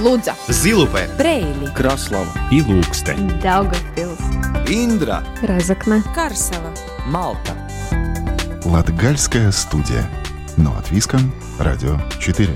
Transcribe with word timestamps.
Лудза, 0.00 0.34
Зилупе, 0.48 1.10
Брейли, 1.18 1.66
Краслава 1.76 2.32
и 2.50 2.62
Лукстен. 2.62 3.28
Daugavpils, 3.42 4.18
Индра, 4.66 5.22
Разокна, 5.42 6.02
Карсела. 6.14 6.72
Малта. 7.06 7.52
Латгальская 8.64 9.52
студия. 9.52 10.08
Но 10.56 10.74
от 10.78 10.90
Виска, 10.90 11.18
Радио 11.58 11.98
4. 12.18 12.48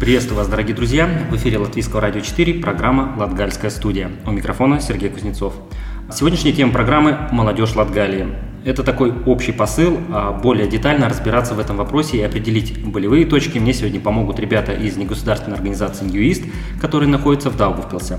Приветствую 0.00 0.38
вас, 0.38 0.48
дорогие 0.48 0.74
друзья! 0.74 1.08
В 1.30 1.36
эфире 1.36 1.58
Латвийского 1.58 2.00
радио 2.00 2.20
4, 2.20 2.54
программа 2.60 3.14
«Латгальская 3.16 3.70
студия». 3.70 4.10
У 4.26 4.30
микрофона 4.30 4.80
Сергей 4.80 5.08
Кузнецов. 5.08 5.54
Сегодняшняя 6.12 6.52
тема 6.52 6.72
программы 6.72 7.18
«Молодежь 7.32 7.74
Латгалии». 7.74 8.28
Это 8.64 8.84
такой 8.84 9.12
общий 9.26 9.50
посыл, 9.50 9.98
а 10.12 10.30
более 10.32 10.68
детально 10.68 11.08
разбираться 11.08 11.54
в 11.54 11.58
этом 11.58 11.76
вопросе 11.76 12.18
и 12.18 12.22
определить 12.22 12.80
болевые 12.84 13.26
точки 13.26 13.58
мне 13.58 13.74
сегодня 13.74 13.98
помогут 13.98 14.38
ребята 14.38 14.72
из 14.72 14.96
негосударственной 14.96 15.56
организации 15.56 16.04
«Ньюист», 16.04 16.44
которые 16.80 17.08
находятся 17.08 17.50
в 17.50 17.56
Даугавпилсе. 17.56 18.18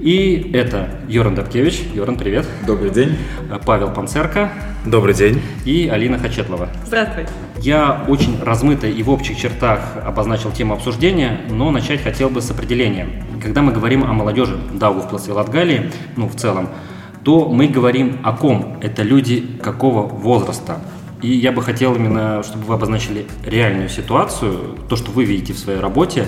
И 0.00 0.50
это 0.52 0.90
Йоран 1.08 1.34
Дабкевич. 1.34 1.80
Йоран, 1.94 2.16
привет. 2.18 2.46
Добрый 2.66 2.90
день. 2.90 3.16
Павел 3.64 3.90
Панцерко 3.90 4.52
Добрый 4.84 5.14
день. 5.14 5.40
и 5.64 5.88
Алина 5.88 6.18
Хачетлова. 6.18 6.68
Здравствуй. 6.84 7.24
Я 7.58 8.04
очень 8.06 8.38
размыто 8.42 8.86
и 8.86 9.02
в 9.02 9.08
общих 9.08 9.38
чертах 9.38 9.80
обозначил 10.04 10.50
тему 10.50 10.74
обсуждения, 10.74 11.40
но 11.48 11.70
начать 11.70 12.02
хотел 12.02 12.28
бы 12.28 12.42
с 12.42 12.50
определения. 12.50 13.08
Когда 13.42 13.62
мы 13.62 13.72
говорим 13.72 14.04
о 14.04 14.12
молодежи 14.12 14.58
Даугавпилса 14.74 15.30
и 15.30 15.32
Латгалии, 15.32 15.90
ну, 16.16 16.28
в 16.28 16.36
целом, 16.36 16.68
то 17.24 17.48
мы 17.48 17.68
говорим 17.68 18.20
о 18.22 18.32
ком? 18.32 18.78
Это 18.82 19.02
люди 19.02 19.44
какого 19.62 20.02
возраста? 20.06 20.80
И 21.22 21.32
я 21.32 21.52
бы 21.52 21.62
хотел 21.62 21.94
именно, 21.96 22.42
чтобы 22.42 22.64
вы 22.64 22.74
обозначили 22.74 23.26
реальную 23.44 23.88
ситуацию, 23.88 24.76
то, 24.88 24.96
что 24.96 25.10
вы 25.10 25.24
видите 25.24 25.54
в 25.54 25.58
своей 25.58 25.80
работе, 25.80 26.26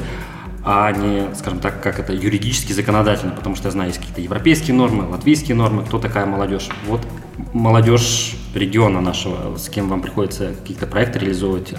а 0.64 0.90
не, 0.90 1.32
скажем 1.36 1.60
так, 1.60 1.82
как 1.82 2.00
это 2.00 2.12
юридически 2.12 2.72
законодательно, 2.72 3.32
потому 3.32 3.54
что 3.54 3.68
я 3.68 3.72
знаю, 3.72 3.90
есть 3.90 4.00
какие-то 4.00 4.20
европейские 4.22 4.74
нормы, 4.74 5.06
латвийские 5.08 5.54
нормы, 5.54 5.84
кто 5.84 5.98
такая 5.98 6.26
молодежь. 6.26 6.68
Вот 6.88 7.06
молодежь 7.52 8.36
региона 8.54 9.00
нашего, 9.00 9.56
с 9.58 9.68
кем 9.68 9.88
вам 9.88 10.00
приходится 10.00 10.54
какие-то 10.54 10.86
проекты 10.86 11.18
реализовывать, 11.18 11.74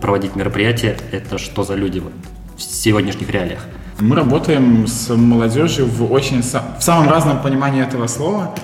проводить 0.00 0.34
мероприятия, 0.34 0.96
это 1.12 1.38
что 1.38 1.62
за 1.62 1.74
люди 1.74 1.98
вот 1.98 2.12
в 2.56 2.62
сегодняшних 2.62 3.30
реалиях? 3.30 3.66
Мы 4.00 4.14
работаем 4.14 4.86
с 4.86 5.12
молодежью 5.16 5.86
в 5.86 6.12
очень 6.12 6.40
в 6.42 6.82
самом 6.82 7.08
разном 7.08 7.42
понимании 7.42 7.82
этого 7.82 8.06
слова. 8.06 8.54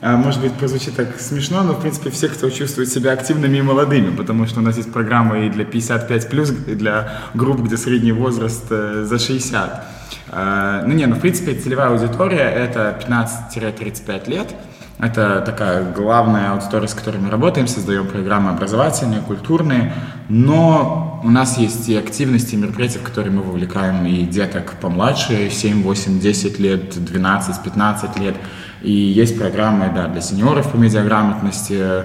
А, 0.00 0.16
Может 0.16 0.40
быть, 0.40 0.52
прозвучит 0.52 0.94
так 0.94 1.18
смешно, 1.18 1.64
но, 1.64 1.72
в 1.72 1.80
принципе, 1.80 2.10
все, 2.10 2.28
кто 2.28 2.48
чувствует 2.48 2.88
себя 2.88 3.12
активными 3.12 3.58
и 3.58 3.62
молодыми, 3.62 4.14
потому 4.14 4.46
что 4.46 4.60
у 4.60 4.62
нас 4.62 4.76
есть 4.76 4.92
программы 4.92 5.46
и 5.46 5.50
для 5.50 5.64
55+, 5.64 6.70
и 6.70 6.74
для 6.76 7.08
групп, 7.34 7.62
где 7.62 7.76
средний 7.76 8.12
возраст 8.12 8.66
э, 8.70 9.04
за 9.04 9.18
60. 9.18 9.84
А, 10.30 10.84
Ну, 10.86 10.94
не, 10.94 11.06
ну, 11.06 11.16
в 11.16 11.20
принципе, 11.20 11.54
целевая 11.54 11.88
аудитория– 11.88 12.48
это 12.54 12.96
15-35 13.08 14.30
лет. 14.30 14.54
Это 14.98 15.42
такая 15.44 15.92
главная 15.92 16.52
аудитория, 16.52 16.86
с 16.86 16.94
которой 16.94 17.16
мы 17.16 17.28
работаем, 17.28 17.66
создаем 17.66 18.06
программы 18.06 18.50
образовательные, 18.50 19.20
культурные, 19.20 19.92
но 20.28 21.20
у 21.24 21.30
нас 21.30 21.58
есть 21.58 21.88
и 21.88 21.96
активности, 21.96 22.54
и 22.54 22.58
мероприятия, 22.58 23.00
в 23.00 23.02
которые 23.02 23.32
мы 23.32 23.42
вовлекаем 23.42 24.06
и 24.06 24.22
деток 24.22 24.74
помладше, 24.80 25.50
7, 25.50 25.82
8, 25.82 26.20
10 26.20 26.58
лет, 26.60 27.04
12, 27.04 27.62
15 27.62 28.18
лет. 28.20 28.36
И 28.82 28.92
есть 28.92 29.36
программы 29.36 29.90
да, 29.92 30.06
для 30.06 30.20
сеньоров 30.20 30.70
по 30.70 30.76
медиаграмотности, 30.76 32.04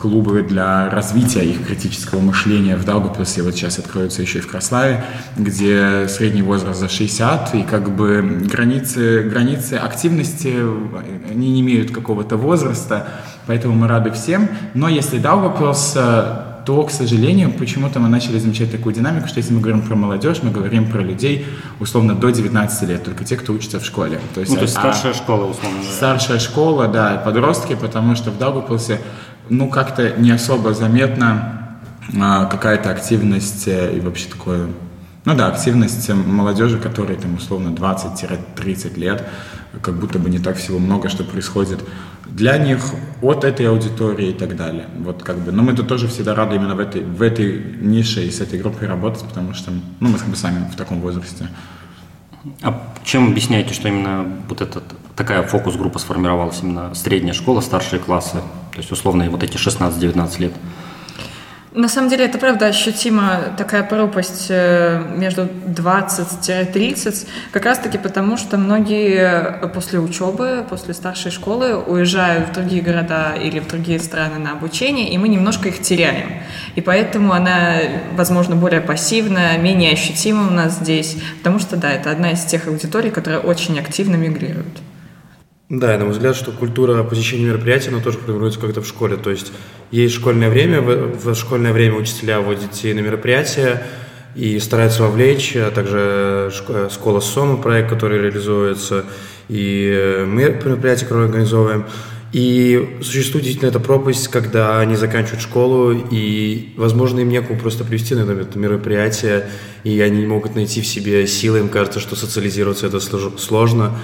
клубы 0.00 0.42
для 0.42 0.88
развития 0.90 1.44
их 1.44 1.66
критического 1.66 2.20
мышления 2.20 2.76
в 2.76 2.84
Даугавпилсе, 2.84 3.42
вот 3.42 3.54
сейчас 3.54 3.78
откроются 3.78 4.22
еще 4.22 4.38
и 4.38 4.40
в 4.40 4.48
Краславе, 4.48 5.04
где 5.36 6.08
средний 6.08 6.42
возраст 6.42 6.80
за 6.80 6.88
60, 6.88 7.54
и 7.54 7.62
как 7.62 7.94
бы 7.94 8.42
границы, 8.50 9.22
границы 9.22 9.74
активности, 9.74 10.54
они 11.30 11.52
не 11.52 11.60
имеют 11.60 11.90
какого-то 11.90 12.36
возраста, 12.36 13.08
поэтому 13.46 13.74
мы 13.74 13.88
рады 13.88 14.10
всем. 14.10 14.48
Но 14.74 14.88
если 14.88 15.18
Даугавпилс, 15.18 15.92
э, 15.96 16.52
то, 16.64 16.82
к 16.84 16.90
сожалению, 16.90 17.50
почему-то 17.52 17.98
мы 17.98 18.08
начали 18.08 18.38
замечать 18.38 18.70
такую 18.70 18.94
динамику, 18.94 19.26
что 19.26 19.38
если 19.38 19.52
мы 19.52 19.60
говорим 19.60 19.82
про 19.82 19.96
молодежь, 19.96 20.38
мы 20.42 20.50
говорим 20.50 20.90
про 20.90 21.00
людей 21.00 21.46
условно 21.80 22.14
до 22.14 22.30
19 22.30 22.88
лет, 22.88 23.04
только 23.04 23.24
те, 23.24 23.36
кто 23.36 23.52
учится 23.52 23.80
в 23.80 23.84
школе. 23.84 24.20
То 24.34 24.40
есть, 24.40 24.52
Ну, 24.52 24.58
то 24.58 24.62
есть 24.62 24.76
а- 24.76 24.80
старшая 24.80 25.14
школа, 25.14 25.46
условно 25.46 25.78
говоря. 25.78 25.94
Старшая 25.94 26.38
школа, 26.38 26.88
да, 26.88 27.20
подростки, 27.24 27.74
потому 27.74 28.14
что 28.16 28.30
в 28.30 28.38
Даугавпилсе, 28.38 29.00
ну, 29.48 29.68
как-то 29.68 30.10
не 30.16 30.30
особо 30.30 30.74
заметна 30.74 31.78
а, 32.20 32.46
какая-то 32.46 32.90
активность 32.90 33.68
э, 33.68 33.96
и 33.96 34.00
вообще 34.00 34.28
такое, 34.28 34.68
ну 35.24 35.34
да, 35.34 35.48
активность 35.48 36.08
молодежи, 36.08 36.78
которой 36.78 37.16
там 37.16 37.34
условно 37.34 37.68
20-30 37.68 38.98
лет, 38.98 39.26
как 39.80 39.94
будто 39.94 40.18
бы 40.18 40.28
не 40.28 40.38
так 40.38 40.56
всего 40.56 40.78
много, 40.78 41.08
что 41.08 41.24
происходит 41.24 41.80
для 42.26 42.56
них, 42.58 42.80
от 43.20 43.44
этой 43.44 43.68
аудитории 43.68 44.30
и 44.30 44.32
так 44.32 44.56
далее. 44.56 44.86
Вот 44.98 45.22
как 45.22 45.38
бы, 45.38 45.52
но 45.52 45.62
мы 45.62 45.74
тут 45.74 45.88
тоже 45.88 46.08
всегда 46.08 46.34
рады 46.34 46.56
именно 46.56 46.74
в 46.74 46.80
этой, 46.80 47.02
в 47.02 47.20
этой 47.20 47.76
нише 47.80 48.24
и 48.24 48.30
с 48.30 48.40
этой 48.40 48.58
группой 48.58 48.88
работать, 48.88 49.22
потому 49.22 49.54
что, 49.54 49.70
ну, 50.00 50.08
мы 50.08 50.18
как 50.18 50.28
бы 50.28 50.36
сами 50.36 50.68
в 50.70 50.76
таком 50.76 51.00
возрасте. 51.00 51.48
А 52.62 52.94
чем 53.04 53.28
объясняете, 53.28 53.74
что 53.74 53.88
именно 53.88 54.26
вот 54.48 54.60
эта 54.60 54.82
такая 55.14 55.42
фокус-группа 55.42 55.98
сформировалась, 55.98 56.60
именно 56.62 56.94
средняя 56.94 57.34
школа, 57.34 57.60
старшие 57.60 58.00
классы, 58.00 58.38
то 58.72 58.78
есть 58.78 58.90
условно 58.90 59.28
вот 59.30 59.42
эти 59.42 59.56
16-19 59.56 60.40
лет? 60.40 60.52
На 61.74 61.88
самом 61.88 62.10
деле, 62.10 62.26
это 62.26 62.36
правда 62.36 62.66
ощутима 62.66 63.54
такая 63.56 63.82
пропасть 63.82 64.48
э, 64.50 65.02
между 65.16 65.44
20-30, 65.44 67.26
как 67.50 67.64
раз-таки 67.64 67.96
потому, 67.96 68.36
что 68.36 68.58
многие 68.58 69.58
после 69.72 69.98
учебы, 69.98 70.66
после 70.68 70.92
старшей 70.92 71.30
школы 71.30 71.76
уезжают 71.76 72.50
в 72.50 72.52
другие 72.52 72.82
города 72.82 73.32
или 73.32 73.58
в 73.58 73.68
другие 73.68 74.00
страны 74.00 74.38
на 74.38 74.52
обучение, 74.52 75.14
и 75.14 75.16
мы 75.16 75.28
немножко 75.28 75.68
их 75.68 75.80
теряем. 75.80 76.42
И 76.74 76.82
поэтому 76.82 77.32
она, 77.32 77.76
возможно, 78.16 78.54
более 78.54 78.82
пассивная, 78.82 79.56
менее 79.56 79.94
ощутима 79.94 80.48
у 80.48 80.50
нас 80.50 80.74
здесь, 80.74 81.16
потому 81.38 81.58
что, 81.58 81.78
да, 81.78 81.90
это 81.90 82.10
одна 82.10 82.32
из 82.32 82.44
тех 82.44 82.66
аудиторий, 82.68 83.10
которые 83.10 83.40
очень 83.40 83.78
активно 83.78 84.16
мигрируют. 84.16 84.78
Да, 85.72 85.94
и 85.94 85.96
на 85.96 86.04
мой 86.04 86.12
взгляд, 86.12 86.36
что 86.36 86.52
культура 86.52 87.02
посещения 87.02 87.46
мероприятий, 87.46 87.88
она 87.88 88.00
тоже 88.00 88.18
формируется 88.18 88.60
как-то 88.60 88.82
в 88.82 88.86
школе. 88.86 89.16
То 89.16 89.30
есть 89.30 89.52
есть 89.90 90.14
школьное 90.14 90.50
время, 90.50 90.82
в, 90.82 91.34
школьное 91.34 91.72
время 91.72 91.94
учителя 91.94 92.40
водят 92.42 92.70
детей 92.70 92.92
на 92.92 93.00
мероприятия 93.00 93.82
и 94.36 94.58
стараются 94.58 95.02
вовлечь, 95.04 95.56
а 95.56 95.70
также 95.70 96.52
шко- 96.52 96.92
школа 96.92 97.20
СОМа, 97.20 97.56
проект, 97.56 97.88
который 97.88 98.20
реализуется, 98.20 99.06
и 99.48 99.90
э, 99.96 100.26
мы 100.26 100.42
мероприятия, 100.62 101.06
которые 101.06 101.28
организовываем. 101.28 101.86
И 102.34 102.98
существует 103.00 103.44
действительно 103.44 103.70
эта 103.70 103.80
пропасть, 103.80 104.28
когда 104.28 104.78
они 104.78 104.96
заканчивают 104.96 105.40
школу, 105.40 105.92
и, 105.92 106.74
возможно, 106.76 107.20
им 107.20 107.30
некому 107.30 107.58
просто 107.58 107.84
привести 107.84 108.14
на 108.14 108.30
это 108.30 108.58
мероприятие, 108.58 109.48
и 109.84 109.98
они 110.00 110.20
не 110.20 110.26
могут 110.26 110.54
найти 110.54 110.82
в 110.82 110.86
себе 110.86 111.26
силы, 111.26 111.60
им 111.60 111.70
кажется, 111.70 111.98
что 111.98 112.14
социализироваться 112.14 112.86
это 112.86 112.98
слож- 112.98 113.38
сложно, 113.38 113.98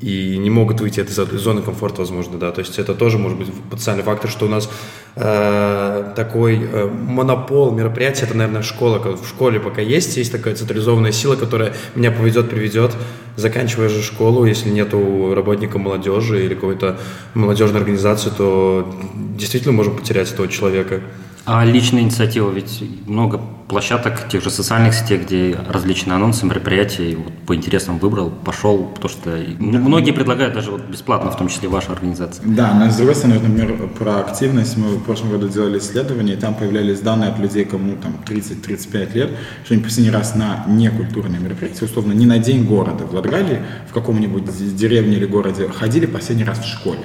и 0.00 0.36
не 0.38 0.50
могут 0.50 0.80
выйти 0.80 1.00
из 1.00 1.18
этой 1.18 1.38
зоны 1.38 1.62
комфорта, 1.62 2.00
возможно, 2.00 2.38
да. 2.38 2.52
То 2.52 2.60
есть 2.60 2.78
это 2.78 2.94
тоже 2.94 3.18
может 3.18 3.38
быть 3.38 3.48
потенциальный 3.70 4.02
фактор, 4.02 4.30
что 4.30 4.46
у 4.46 4.48
нас 4.48 4.68
э, 5.14 6.12
такой 6.14 6.60
э, 6.62 6.86
монопол 6.86 7.72
мероприятий, 7.72 8.24
это, 8.24 8.36
наверное, 8.36 8.62
школа. 8.62 8.98
В 8.98 9.26
школе 9.26 9.60
пока 9.60 9.80
есть, 9.80 10.16
есть 10.16 10.32
такая 10.32 10.54
централизованная 10.54 11.12
сила, 11.12 11.36
которая 11.36 11.74
меня 11.94 12.10
поведет, 12.10 12.50
приведет. 12.50 12.94
Заканчивая 13.36 13.88
же 13.88 14.02
школу, 14.02 14.44
если 14.44 14.70
нету 14.70 15.34
работника 15.34 15.78
молодежи 15.78 16.44
или 16.44 16.54
какой-то 16.54 16.98
молодежной 17.34 17.80
организации, 17.80 18.30
то 18.36 18.94
действительно 19.14 19.72
можем 19.72 19.96
потерять 19.96 20.32
этого 20.32 20.48
человека. 20.48 21.00
А 21.46 21.64
личная 21.64 22.02
инициатива, 22.02 22.50
ведь 22.50 22.82
много 23.06 23.40
площадок, 23.68 24.28
тех 24.28 24.42
же 24.42 24.50
социальных 24.50 24.94
сетей, 24.94 25.18
где 25.18 25.58
различные 25.68 26.16
анонсы, 26.16 26.44
мероприятия, 26.44 27.12
и 27.12 27.14
вот 27.14 27.32
по 27.46 27.54
интересам 27.54 27.98
выбрал, 27.98 28.30
пошел, 28.30 28.84
потому 28.94 29.08
что 29.08 29.36
и 29.36 29.54
многие 29.58 30.10
предлагают 30.10 30.54
даже 30.54 30.72
вот 30.72 30.82
бесплатно, 30.82 31.30
в 31.30 31.36
том 31.36 31.48
числе 31.48 31.68
ваша 31.68 31.92
организация. 31.92 32.44
Да, 32.44 32.74
но 32.74 32.90
с 32.90 32.96
другой 32.96 33.14
стороны, 33.14 33.38
например, 33.38 33.88
про 33.96 34.18
активность 34.18 34.76
мы 34.76 34.96
в 34.96 35.04
прошлом 35.04 35.30
году 35.30 35.48
делали 35.48 35.78
исследование, 35.78 36.36
и 36.36 36.38
там 36.38 36.54
появлялись 36.54 37.00
данные 37.00 37.30
от 37.30 37.38
людей, 37.38 37.64
кому 37.64 37.94
там 37.96 38.16
30-35 38.26 39.14
лет, 39.14 39.30
что 39.64 39.74
они 39.74 39.82
последний 39.84 40.10
раз 40.10 40.34
на 40.34 40.64
некультурные 40.66 41.40
мероприятия, 41.40 41.84
условно, 41.84 42.12
не 42.12 42.26
на 42.26 42.38
день 42.38 42.64
города 42.64 43.04
в 43.04 43.14
Латгалии, 43.14 43.62
в 43.88 43.92
каком-нибудь 43.92 44.76
деревне 44.76 45.16
или 45.16 45.26
городе, 45.26 45.68
ходили 45.68 46.06
последний 46.06 46.44
раз 46.44 46.58
в 46.58 46.66
школе. 46.66 47.00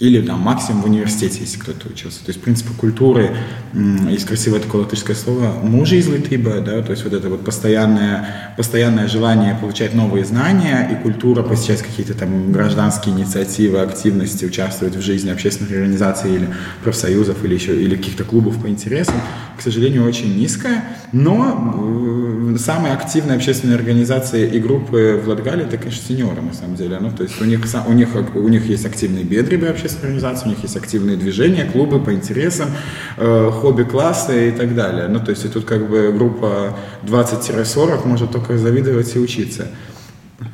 Или 0.00 0.22
там 0.22 0.40
максимум 0.40 0.80
в 0.80 0.86
университете, 0.86 1.40
если 1.42 1.58
кто-то 1.58 1.88
учился. 1.88 2.20
То 2.24 2.30
есть, 2.30 2.40
в 2.40 2.42
принципе, 2.42 2.70
культуры, 2.74 3.36
есть 4.08 4.24
красивое 4.24 4.60
такое 4.60 4.82
латышское 4.82 5.14
слово, 5.14 5.52
мужи 5.62 5.98
из 5.98 6.08
литыба, 6.08 6.60
да, 6.60 6.80
то 6.80 6.92
есть 6.92 7.04
вот 7.04 7.12
это 7.12 7.28
вот 7.28 7.44
постоянное, 7.44 8.54
постоянное 8.56 9.08
желание 9.08 9.54
получать 9.60 9.92
новые 9.92 10.24
знания 10.24 10.88
и 10.90 11.02
культура 11.02 11.42
посещать 11.42 11.82
какие-то 11.82 12.14
там 12.14 12.50
гражданские 12.50 13.14
инициативы, 13.14 13.80
активности, 13.80 14.46
участвовать 14.46 14.96
в 14.96 15.02
жизни 15.02 15.28
общественных 15.28 15.72
организаций 15.72 16.34
или 16.34 16.48
профсоюзов 16.82 17.44
или 17.44 17.52
еще, 17.52 17.78
или 17.78 17.94
каких-то 17.94 18.24
клубов 18.24 18.58
по 18.62 18.68
интересам, 18.68 19.16
к 19.58 19.60
сожалению, 19.60 20.06
очень 20.06 20.34
низкая, 20.34 20.82
но 21.12 21.89
самые 22.60 22.94
активные 22.94 23.36
общественные 23.36 23.76
организации 23.76 24.48
и 24.48 24.60
группы 24.60 25.20
в 25.22 25.28
Латгалии 25.28 25.64
это, 25.66 25.76
конечно, 25.78 26.02
сеньоры, 26.06 26.40
на 26.40 26.52
самом 26.54 26.76
деле. 26.76 26.98
Ну, 27.00 27.10
то 27.10 27.24
есть 27.24 27.40
у 27.40 27.44
них, 27.44 27.60
у 27.86 27.92
них, 27.92 28.08
у 28.34 28.48
них 28.48 28.66
есть 28.66 28.86
активные 28.86 29.24
бедребы 29.24 29.66
общественные 29.66 30.14
организации, 30.14 30.46
у 30.46 30.48
них 30.50 30.62
есть 30.62 30.76
активные 30.76 31.16
движения, 31.16 31.64
клубы 31.64 32.00
по 32.00 32.12
интересам, 32.12 32.68
э, 33.16 33.50
хобби-классы 33.50 34.50
и 34.50 34.52
так 34.52 34.74
далее. 34.74 35.08
Ну, 35.08 35.18
то 35.20 35.30
есть 35.30 35.44
и 35.44 35.48
тут 35.48 35.64
как 35.64 35.88
бы 35.88 36.12
группа 36.12 36.76
20-40 37.02 38.06
может 38.06 38.30
только 38.30 38.56
завидовать 38.56 39.16
и 39.16 39.18
учиться. 39.18 39.66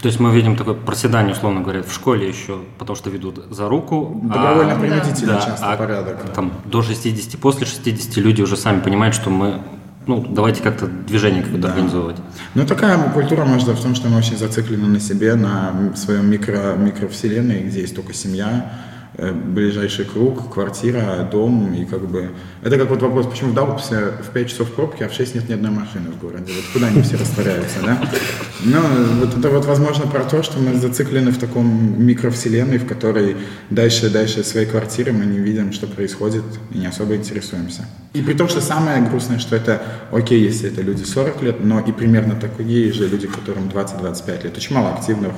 То 0.03 0.09
есть 0.09 0.19
мы 0.19 0.35
видим 0.35 0.57
такое 0.57 0.75
проседание, 0.75 1.33
условно 1.33 1.61
говоря, 1.61 1.83
в 1.83 1.93
школе 1.93 2.29
еще, 2.29 2.59
потому 2.79 2.97
что 2.97 3.09
ведут 3.09 3.45
за 3.51 3.69
руку. 3.69 4.21
Добровольно-принудительный 4.25 5.37
а, 5.37 5.41
часто 5.41 5.73
а, 5.73 5.77
порядок. 5.77 6.33
Там 6.35 6.53
до 6.65 6.83
60, 6.83 7.41
после 7.41 7.67
60 7.67 8.17
люди 8.17 8.43
уже 8.43 8.57
сами 8.57 8.81
понимают, 8.81 9.15
что 9.15 9.31
мы 9.31 9.63
ну, 10.07 10.25
давайте 10.29 10.63
как-то 10.63 10.87
движение 10.87 11.43
какое-то 11.43 11.67
да. 11.67 11.75
организовывать. 11.75 12.17
Ну, 12.55 12.67
такая 12.67 12.97
культура 13.11 13.45
может 13.45 13.67
в 13.69 13.83
том, 13.83 13.95
что 13.95 14.09
мы 14.09 14.19
очень 14.19 14.37
зациклены 14.37 14.87
на 14.87 15.01
себе, 15.01 15.35
на 15.35 15.93
своем 15.97 16.31
микро, 16.31 16.77
микровселенной, 16.77 17.63
где 17.65 17.81
есть 17.81 17.97
только 17.97 18.15
семья, 18.15 18.73
ближайший 19.19 20.05
круг, 20.05 20.53
квартира, 20.53 21.27
дом, 21.31 21.73
и 21.75 21.85
как 21.85 22.07
бы... 22.07 22.31
Это 22.63 22.77
как 22.77 22.91
вот 22.91 23.03
вопрос, 23.03 23.27
почему 23.27 23.53
в 23.53 23.55
Даугавпилсе 23.55 24.13
в 24.23 24.31
5 24.31 24.49
часов 24.49 24.73
пробки, 24.73 25.03
а 25.03 25.09
в 25.09 25.13
6 25.13 25.35
нет 25.35 25.49
ни 25.49 25.55
одной 25.55 25.71
машины 25.71 26.11
в 26.11 26.21
городе? 26.21 26.53
Вот 26.55 26.65
куда 26.73 26.89
они 26.89 27.03
все 27.03 27.17
растворяются, 27.17 27.79
да? 27.83 27.99
Ну, 28.65 28.81
вот 29.21 29.39
это 29.39 29.49
вот, 29.49 29.65
возможно, 29.65 30.07
про 30.07 30.25
то, 30.25 30.43
что 30.43 30.59
мы 30.59 30.75
зациклены 30.75 31.31
в 31.31 31.39
таком 31.39 32.05
микровселенной, 32.05 32.79
в 32.79 32.87
которой 32.87 33.37
дальше, 33.71 34.11
дальше 34.11 34.45
своей 34.45 34.67
квартиры 34.67 35.13
мы 35.13 35.25
не 35.25 35.39
видим, 35.39 35.73
что 35.73 35.87
происходит, 35.87 36.45
и 36.73 36.79
не 36.79 36.87
особо 36.87 37.17
интересуемся. 37.17 37.87
И 38.13 38.23
при 38.23 38.35
том, 38.35 38.49
что 38.49 38.61
самое 38.61 39.03
грустное, 39.03 39.39
что 39.39 39.57
это, 39.57 39.83
окей, 40.11 40.43
если 40.43 40.71
это 40.71 40.83
люди 40.83 41.05
40 41.05 41.43
лет, 41.43 41.65
но 41.65 41.81
и 41.81 41.93
примерно 41.93 42.35
такие 42.35 42.93
же 42.93 43.09
люди, 43.09 43.27
которым 43.27 43.69
20-25 43.69 44.45
лет. 44.45 44.57
Очень 44.57 44.75
мало 44.75 44.95
активных 44.95 45.33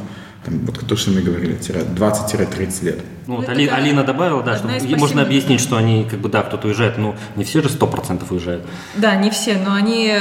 там, 0.45 0.59
вот 0.67 0.87
то, 0.87 0.97
что 0.97 1.11
мы 1.11 1.21
говорили, 1.21 1.59
20-30 1.59 2.85
лет. 2.85 3.01
Ну, 3.27 3.37
вот 3.37 3.49
Али, 3.49 3.67
Алина 3.67 4.05
добавила, 4.05 4.43
да, 4.43 4.57
что 4.57 4.69
можно 4.97 5.23
объяснить, 5.23 5.61
что 5.61 5.77
они, 5.77 6.07
как 6.09 6.21
бы, 6.21 6.29
да, 6.29 6.43
кто-то 6.43 6.69
уезжает, 6.69 6.99
но 6.99 7.17
не 7.37 7.45
все 7.45 7.61
же 7.63 7.69
100% 7.69 8.25
уезжают. 8.31 8.67
Да, 8.97 9.17
не 9.17 9.31
все, 9.31 9.59
но 9.59 9.75
они 9.75 10.15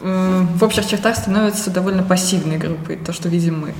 в 0.00 0.62
общих 0.62 0.86
чертах 0.86 1.16
становятся 1.16 1.70
довольно 1.70 2.02
пассивной 2.02 2.58
группой, 2.58 2.96
то, 2.96 3.12
что 3.12 3.28
видим 3.28 3.60
мы. 3.60 3.74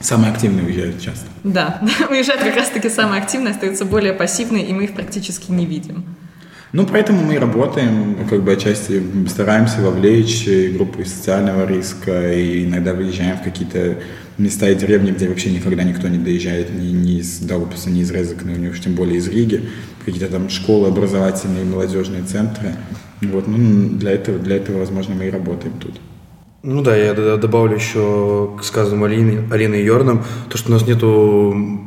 Самые 0.00 0.32
активные 0.32 0.64
уезжают 0.64 1.00
часто. 1.00 1.26
Да, 1.44 1.80
уезжают 2.10 2.42
как 2.42 2.56
раз-таки 2.56 2.88
самые 2.88 3.22
активные, 3.22 3.52
остаются 3.52 3.84
более 3.84 4.12
пассивные, 4.12 4.66
и 4.66 4.72
мы 4.72 4.84
их 4.84 4.94
практически 4.94 5.50
не 5.50 5.66
видим. 5.66 6.04
Ну, 6.72 6.86
поэтому 6.86 7.22
мы 7.24 7.36
работаем, 7.38 8.16
как 8.28 8.44
бы 8.44 8.52
отчасти 8.52 9.02
стараемся 9.28 9.80
вовлечь 9.80 10.48
группы 10.72 11.04
социального 11.04 11.66
риска, 11.66 12.32
и 12.32 12.64
иногда 12.64 12.94
выезжаем 12.94 13.38
в 13.38 13.42
какие-то 13.42 13.98
места 14.38 14.70
и 14.70 14.76
деревни, 14.76 15.10
где 15.10 15.28
вообще 15.28 15.50
никогда 15.50 15.82
никто 15.82 16.06
не 16.06 16.18
доезжает 16.18 16.72
ни, 16.72 16.92
ни 16.92 17.18
из 17.18 17.40
Даугавпилса, 17.40 17.90
ни 17.90 18.00
из 18.00 18.10
Резекна, 18.12 18.52
ну, 18.56 18.70
уж 18.70 18.80
тем 18.80 18.94
более 18.94 19.16
из 19.16 19.26
Риги, 19.28 19.68
какие-то 20.04 20.28
там 20.28 20.48
школы, 20.48 20.88
образовательные, 20.88 21.64
молодежные 21.64 22.22
центры. 22.22 22.76
Вот, 23.20 23.48
ну, 23.48 23.88
для 23.98 24.12
этого, 24.12 24.38
для 24.38 24.56
этого, 24.56 24.78
возможно, 24.78 25.14
мы 25.16 25.26
и 25.26 25.30
работаем 25.30 25.74
тут. 25.80 26.00
Ну 26.62 26.82
да, 26.82 26.94
я 26.96 27.14
добавлю 27.14 27.74
еще 27.74 28.50
к 28.58 28.62
сказанному 28.62 29.06
Алине, 29.06 29.48
Алиной 29.50 29.82
Йорном, 29.82 30.22
то, 30.48 30.56
что 30.56 30.70
у 30.70 30.72
нас 30.74 30.86
нету 30.86 31.80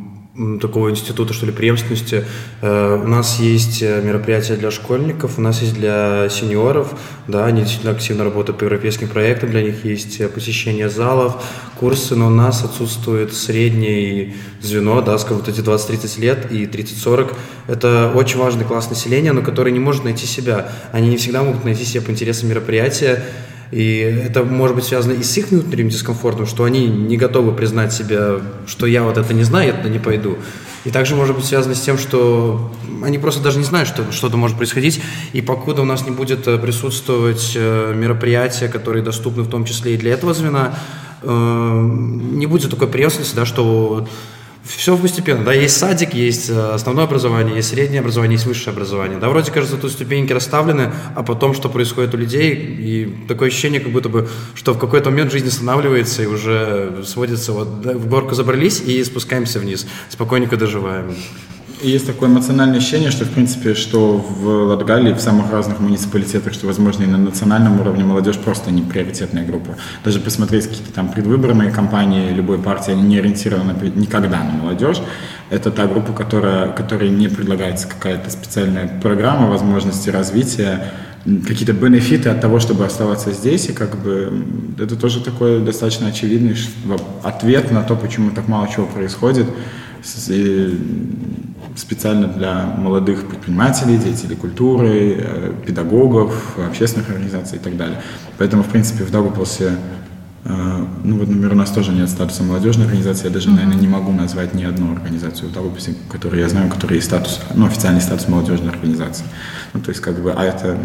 такого 0.60 0.90
института, 0.90 1.32
что 1.32 1.46
ли, 1.46 1.52
преемственности. 1.52 2.26
Э, 2.62 3.00
у 3.04 3.08
нас 3.08 3.40
есть 3.40 3.84
э, 3.84 4.02
мероприятия 4.02 4.56
для 4.56 4.72
школьников, 4.72 5.38
у 5.38 5.42
нас 5.42 5.62
есть 5.62 5.76
для 5.76 6.28
сеньоров, 6.30 6.98
да, 7.28 7.46
они 7.46 7.62
действительно 7.62 7.92
активно 7.92 8.24
работают 8.24 8.58
по 8.58 8.64
европейским 8.64 9.10
проектам, 9.10 9.52
для 9.52 9.62
них 9.62 9.86
есть 9.86 10.20
э, 10.20 10.28
посещение 10.28 10.90
залов, 10.90 11.44
курсы, 11.80 12.16
но 12.16 12.28
у 12.28 12.32
нас 12.32 12.64
отсутствует 12.64 13.32
среднее 13.34 14.34
звено, 14.60 15.02
да, 15.02 15.20
скажем, 15.20 15.38
вот 15.38 15.50
эти 15.50 15.60
20-30 15.60 16.20
лет 16.20 16.52
и 16.52 16.66
30-40. 16.66 17.36
Это 17.68 18.12
очень 18.16 18.40
важный 18.40 18.66
класс 18.66 18.90
населения, 18.90 19.34
но 19.34 19.44
который 19.44 19.72
не 19.72 19.80
может 19.80 20.04
найти 20.04 20.26
себя. 20.26 20.72
Они 20.92 21.10
не 21.10 21.18
всегда 21.18 21.44
могут 21.44 21.64
найти 21.64 21.86
себя 21.86 22.02
по 22.02 22.10
интересам 22.10 22.50
мероприятия, 22.50 23.24
и 23.72 23.98
это 24.26 24.44
может 24.44 24.76
быть 24.76 24.86
связано 24.86 25.14
и 25.14 25.24
с 25.24 25.38
их 25.38 25.50
внутренним 25.50 25.90
дискомфортом, 25.90 26.46
что 26.46 26.64
они 26.64 26.88
не 26.88 27.18
готовы 27.18 27.54
признать 27.54 27.94
себя, 27.94 28.42
что 28.68 28.86
я 28.86 29.04
вот 29.04 29.18
это 29.18 29.34
не 29.34 29.44
знаю, 29.44 29.68
я 29.68 29.74
туда 29.74 29.90
не 29.90 30.00
пойду. 30.00 30.38
И 30.86 30.90
также 30.90 31.16
может 31.16 31.36
быть 31.36 31.46
связано 31.46 31.76
с 31.76 31.82
тем, 31.82 31.98
что 31.98 32.72
они 33.04 33.18
просто 33.18 33.42
даже 33.42 33.58
не 33.58 33.64
знают, 33.64 33.88
что 33.88 34.12
что-то 34.12 34.36
может 34.36 34.58
происходить. 34.58 35.02
И 35.32 35.42
покуда 35.42 35.82
у 35.82 35.86
нас 35.86 36.06
не 36.06 36.12
будет 36.12 36.48
э, 36.48 36.58
присутствовать 36.58 37.54
э, 37.56 37.94
мероприятия, 37.96 38.68
которые 38.68 39.02
доступны 39.02 39.44
в 39.44 39.50
том 39.50 39.64
числе 39.64 39.96
и 39.96 39.98
для 39.98 40.12
этого 40.14 40.34
звена, 40.34 40.78
э, 41.22 41.28
не 41.30 42.46
будет 42.48 42.72
такой 42.72 42.88
преемственности, 42.88 43.36
да, 43.36 43.46
что 43.46 44.08
все 44.66 44.98
постепенно, 44.98 45.44
да, 45.44 45.54
есть 45.54 45.78
садик, 45.78 46.14
есть 46.14 46.50
э, 46.50 46.72
основное 46.74 47.04
образование, 47.04 47.56
есть 47.58 47.70
среднее 47.70 48.00
образование, 48.00 48.36
есть 48.36 48.46
высшее 48.46 48.74
образование, 48.74 49.20
да, 49.20 49.30
вроде 49.30 49.52
кажется, 49.52 49.76
тут 49.78 49.92
ступеньки 49.92 50.32
расставлены, 50.32 50.94
а 51.16 51.24
потом 51.24 51.54
что 51.54 51.68
происходит 51.68 52.14
у 52.14 52.18
людей, 52.18 52.54
и 52.54 53.14
такое 53.28 53.50
ощущение, 53.50 53.82
как 53.82 53.92
будто 53.92 54.08
бы, 54.08 54.30
что 54.56 54.74
в 54.74 54.80
какой-то 54.80 55.10
момент 55.10 55.32
жизнь 55.32 55.48
останавливается 55.48 56.24
и 56.24 56.28
уже 56.28 57.04
сводится, 57.06 57.52
вот, 57.52 57.68
в 57.68 58.08
горку 58.08 58.36
забрались 58.36 58.80
и 58.80 59.04
спускаемся 59.04 59.60
вниз, 59.60 59.86
спокойненько 60.10 60.56
доживаем. 60.56 61.14
Есть 61.84 62.08
такое 62.08 62.30
эмоциональное 62.30 62.78
ощущение, 62.78 63.12
что, 63.12 63.26
в 63.26 63.30
принципе, 63.30 63.74
что 63.74 64.16
в 64.16 64.48
Латгалии, 64.48 65.14
в 65.14 65.20
самых 65.20 65.52
разных 65.52 65.82
муниципалитетах, 65.82 66.54
что, 66.54 66.66
возможно, 66.66 67.04
и 67.04 67.08
на 67.08 67.18
национальном 67.18 67.82
уровне 67.82 68.06
молодежь 68.06 68.38
просто 68.38 68.72
не 68.72 68.82
приоритетная 68.82 69.46
группа. 69.46 69.76
Даже 70.06 70.22
посмотреть 70.22 70.68
какие-то 70.68 70.94
там 70.94 71.10
предвыборные 71.10 71.72
кампании 71.72 72.32
любой 72.32 72.58
партии, 72.58 72.92
они 72.92 73.02
не 73.02 73.18
ориентированы 73.18 73.76
никогда 73.96 74.42
на 74.46 74.52
молодежь. 74.52 75.02
Это 75.50 75.72
та 75.72 75.86
группа, 75.88 76.14
которая, 76.14 76.70
которой 76.70 77.10
не 77.10 77.28
предлагается 77.28 77.90
какая-то 77.90 78.30
специальная 78.30 78.88
программа 79.02 79.50
возможности 79.50 80.10
развития, 80.10 80.90
какие-то 81.26 81.74
бенефиты 81.74 82.30
от 82.30 82.40
того, 82.40 82.60
чтобы 82.60 82.86
оставаться 82.86 83.34
здесь, 83.34 83.68
и 83.68 83.74
как 83.74 84.02
бы 84.02 84.46
это 84.80 84.96
тоже 84.96 85.20
такой 85.20 85.60
достаточно 85.60 86.08
очевидный 86.08 86.56
ответ 87.24 87.72
на 87.72 87.84
то, 87.84 87.98
почему 87.98 88.32
так 88.32 88.48
мало 88.48 88.70
чего 88.74 88.86
происходит 88.86 89.48
специально 91.76 92.28
для 92.28 92.66
молодых 92.66 93.28
предпринимателей, 93.28 93.98
деятелей 93.98 94.36
культуры, 94.36 95.18
э, 95.18 95.54
педагогов, 95.66 96.58
общественных 96.58 97.10
организаций 97.10 97.58
и 97.58 97.62
так 97.62 97.78
далее. 97.78 98.02
Поэтому, 98.38 98.64
в 98.64 98.68
принципе, 98.68 99.04
в 99.04 99.12
Даугавпилсе 99.12 99.76
э, 100.46 100.86
ну 101.04 101.18
вот, 101.18 101.28
например, 101.28 101.54
у 101.54 101.56
нас 101.56 101.72
тоже 101.72 101.92
нет 101.92 102.10
статуса 102.10 102.44
молодежной 102.44 102.86
организации. 102.86 103.26
Я 103.26 103.34
даже, 103.34 103.50
наверное, 103.50 103.78
не 103.78 103.88
могу 103.88 104.12
назвать 104.12 104.54
ни 104.54 104.64
одну 104.64 104.94
организацию 104.94 105.50
в 105.50 105.54
Даугавпилсе, 105.54 105.96
которую 106.10 106.42
я 106.42 106.50
знаю, 106.50 106.70
которая 106.70 106.96
есть 106.96 107.08
статус, 107.08 107.42
ну, 107.54 107.66
официальный 107.66 108.02
статус 108.02 108.28
молодежной 108.28 108.70
организации. 108.70 109.26
Ну, 109.74 109.82
то 109.82 109.90
есть, 109.90 110.02
как 110.02 110.22
бы, 110.22 110.32
а 110.32 110.44
это 110.44 110.78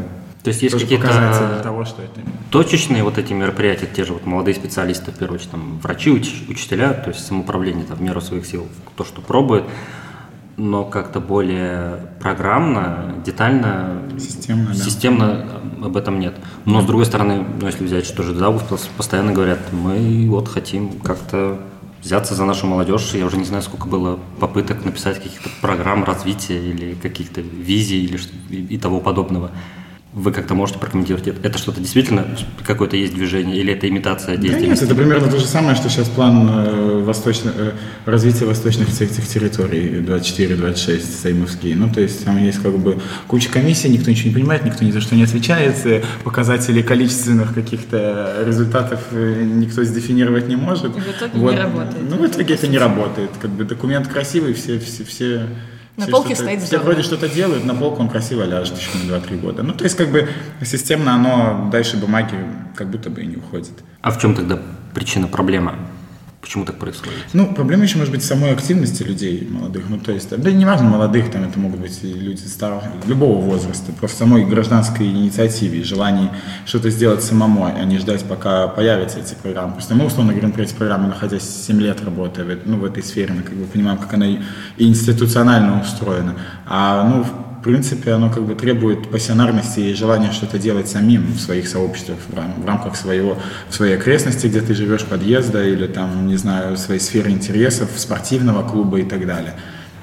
то 0.42 0.50
есть 0.50 0.62
есть 0.62 0.78
какие-то 0.78 1.60
того, 1.62 1.84
что 1.84 2.02
это... 2.02 2.20
точечные 2.50 3.02
вот 3.02 3.18
эти 3.18 3.32
мероприятия, 3.32 3.86
те 3.86 4.04
же 4.04 4.12
вот 4.12 4.24
молодые 4.24 4.54
специалисты, 4.54 5.10
в 5.10 5.16
первую 5.16 5.36
очередь, 5.36 5.50
там, 5.50 5.78
врачи, 5.82 6.10
уч- 6.10 6.48
учителя, 6.48 6.92
то 6.92 7.10
есть 7.10 7.26
самоуправление 7.26 7.84
там, 7.84 7.98
в 7.98 8.00
меру 8.00 8.20
своих 8.20 8.46
сил, 8.46 8.66
то, 8.96 9.04
что 9.04 9.20
пробует, 9.20 9.64
но 10.58 10.84
как-то 10.84 11.20
более 11.20 12.00
программно, 12.20 13.14
детально, 13.24 14.02
системно, 14.18 14.74
системно 14.74 15.46
да. 15.80 15.86
об 15.86 15.96
этом 15.96 16.18
нет. 16.18 16.34
Но 16.64 16.82
с 16.82 16.84
другой 16.84 17.06
стороны, 17.06 17.44
ну, 17.60 17.66
если 17.66 17.84
взять, 17.84 18.04
что 18.04 18.24
же 18.24 18.34
Даугавс 18.34 18.88
постоянно 18.96 19.32
говорят, 19.32 19.60
мы 19.72 20.26
вот 20.28 20.48
хотим 20.48 20.98
как-то 20.98 21.60
взяться 22.02 22.34
за 22.34 22.44
нашу 22.44 22.66
молодежь. 22.66 23.12
Я 23.14 23.26
уже 23.26 23.36
не 23.36 23.44
знаю, 23.44 23.62
сколько 23.62 23.86
было 23.86 24.18
попыток 24.40 24.84
написать 24.84 25.16
каких-то 25.16 25.48
программ 25.62 26.04
развития 26.04 26.58
или 26.58 26.94
каких-то 26.94 27.40
визий 27.40 28.04
или 28.04 28.18
и 28.50 28.78
того 28.78 29.00
подобного. 29.00 29.50
Вы 30.18 30.32
как-то 30.32 30.54
можете 30.54 30.80
прокомментировать, 30.80 31.28
это 31.28 31.58
что-то 31.58 31.80
действительно 31.80 32.26
какое-то 32.64 32.96
есть 32.96 33.14
движение 33.14 33.56
или 33.56 33.72
это 33.72 33.88
имитация 33.88 34.36
деятельности? 34.36 34.64
Да 34.64 34.66
нет, 34.66 34.82
это 34.82 34.94
примерно 34.94 35.30
то 35.30 35.38
же 35.38 35.46
самое, 35.46 35.76
что 35.76 35.88
сейчас 35.88 36.08
план 36.08 36.48
э, 36.50 37.02
восточно, 37.04 37.52
э, 37.56 37.72
развития 38.04 38.44
восточных 38.44 38.88
этих 39.00 39.26
территорий 39.28 40.00
24-26 40.00 41.22
Сеймовский. 41.22 41.74
Ну, 41.74 41.88
то 41.88 42.00
есть 42.00 42.24
там 42.24 42.36
есть 42.38 42.60
как 42.60 42.76
бы 42.78 42.98
куча 43.28 43.48
комиссий, 43.48 43.88
никто 43.88 44.10
ничего 44.10 44.30
не 44.30 44.34
понимает, 44.34 44.64
никто 44.64 44.84
ни 44.84 44.90
за 44.90 45.00
что 45.00 45.14
не 45.14 45.22
отвечает, 45.22 45.76
показателей 46.24 46.82
количественных 46.82 47.54
каких-то 47.54 48.42
результатов 48.44 49.00
э, 49.12 49.44
никто 49.44 49.84
сдефинировать 49.84 50.48
не 50.48 50.56
может. 50.56 50.96
И 50.96 51.00
в 51.00 51.08
итоге 51.08 51.38
вот. 51.38 51.52
не 51.52 51.60
работает. 51.60 52.10
Ну, 52.10 52.16
в 52.16 52.26
итоге 52.26 52.54
это 52.54 52.66
не 52.66 52.78
работает. 52.78 53.30
Как 53.40 53.50
бы 53.50 53.64
документ 53.64 54.08
красивый, 54.08 54.54
все, 54.54 54.80
все, 54.80 55.04
все 55.04 55.46
на 55.98 56.04
все 56.04 56.12
полке 56.12 56.36
стоит 56.36 56.62
Все 56.62 56.78
вроде 56.78 57.02
что-то 57.02 57.28
делают, 57.28 57.64
на 57.64 57.74
полку 57.74 58.00
он 58.00 58.08
красиво 58.08 58.44
ляжет 58.44 58.78
еще 58.78 58.90
на 59.04 59.16
2-3 59.16 59.40
года. 59.40 59.62
Ну, 59.62 59.74
то 59.74 59.84
есть, 59.84 59.96
как 59.96 60.10
бы, 60.10 60.28
системно 60.62 61.14
оно 61.14 61.68
дальше 61.72 61.96
бумаги 61.96 62.36
как 62.76 62.88
будто 62.88 63.10
бы 63.10 63.22
и 63.22 63.26
не 63.26 63.36
уходит. 63.36 63.72
А 64.00 64.12
в 64.12 64.20
чем 64.20 64.34
тогда 64.34 64.58
причина, 64.94 65.26
проблема? 65.26 65.74
Почему 66.40 66.64
так 66.64 66.76
происходит? 66.76 67.18
Ну, 67.32 67.52
проблема 67.52 67.82
еще 67.82 67.98
может 67.98 68.12
быть 68.12 68.22
самой 68.22 68.52
активности 68.52 69.02
людей 69.02 69.46
молодых. 69.50 69.88
Ну, 69.88 69.98
то 69.98 70.12
есть, 70.12 70.30
да 70.30 70.50
не 70.52 70.64
важно 70.64 70.88
молодых, 70.88 71.30
там 71.32 71.42
это 71.42 71.58
могут 71.58 71.80
быть 71.80 71.98
и 72.02 72.12
люди 72.12 72.42
старого, 72.42 72.82
любого 73.06 73.40
возраста. 73.40 73.92
Просто 73.92 74.18
самой 74.18 74.44
гражданской 74.44 75.06
инициативе, 75.06 75.82
желании 75.82 76.30
что-то 76.64 76.90
сделать 76.90 77.24
самому, 77.24 77.64
а 77.64 77.84
не 77.84 77.98
ждать, 77.98 78.24
пока 78.24 78.68
появятся 78.68 79.18
эти 79.18 79.34
программы. 79.34 79.72
Просто 79.72 79.96
мы, 79.96 80.06
условно 80.06 80.32
говорим, 80.32 80.52
про 80.52 80.62
эти 80.62 80.74
программы, 80.74 81.08
находясь 81.08 81.42
7 81.66 81.80
лет 81.80 82.04
работая 82.04 82.44
в, 82.44 82.66
ну, 82.66 82.76
в 82.76 82.84
этой 82.84 83.02
сфере, 83.02 83.34
мы 83.34 83.42
как 83.42 83.54
бы 83.54 83.64
понимаем, 83.64 83.98
как 83.98 84.14
она 84.14 84.26
и 84.26 84.38
институционально 84.78 85.80
устроена. 85.80 86.36
А, 86.66 87.02
ну, 87.08 87.26
принципе, 87.68 88.12
оно 88.12 88.30
как 88.30 88.44
бы 88.44 88.54
требует 88.54 89.10
пассионарности 89.10 89.80
и 89.80 89.94
желания 89.94 90.32
что-то 90.32 90.58
делать 90.58 90.88
самим 90.88 91.34
в 91.34 91.38
своих 91.38 91.68
сообществах, 91.68 92.16
в, 92.26 92.34
рам- 92.34 92.54
в 92.62 92.66
рамках 92.66 92.96
своего, 92.96 93.36
в 93.68 93.74
своей 93.74 93.96
окрестности, 93.96 94.46
где 94.46 94.62
ты 94.62 94.72
живешь, 94.72 95.04
подъезда 95.04 95.62
или 95.62 95.86
там, 95.86 96.26
не 96.26 96.36
знаю, 96.36 96.78
своей 96.78 96.98
сферы 96.98 97.30
интересов, 97.30 97.90
спортивного 97.96 98.66
клуба 98.66 99.00
и 99.00 99.02
так 99.02 99.26
далее. 99.26 99.52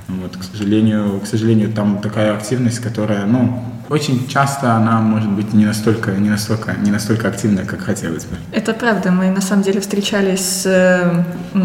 Вот, 0.07 0.37
к 0.37 0.43
сожалению, 0.43 1.19
к 1.19 1.25
сожалению, 1.25 1.73
там 1.73 1.97
такая 2.03 2.35
активность, 2.35 2.79
которая, 2.81 3.25
ну, 3.25 3.63
очень 3.89 4.27
часто 4.27 4.73
она 4.73 5.01
может 5.01 5.31
быть 5.31 5.51
не 5.53 5.65
настолько, 5.65 6.11
не 6.11 6.29
настолько, 6.29 6.73
не 6.73 6.91
настолько 6.91 7.29
активная, 7.29 7.65
как 7.65 7.81
хотелось 7.81 8.25
бы. 8.25 8.35
Это 8.51 8.73
правда. 8.73 9.11
Мы 9.11 9.31
на 9.31 9.41
самом 9.41 9.63
деле 9.63 9.79
встречались 9.79 10.41
с 10.41 10.65
э, 10.67 11.23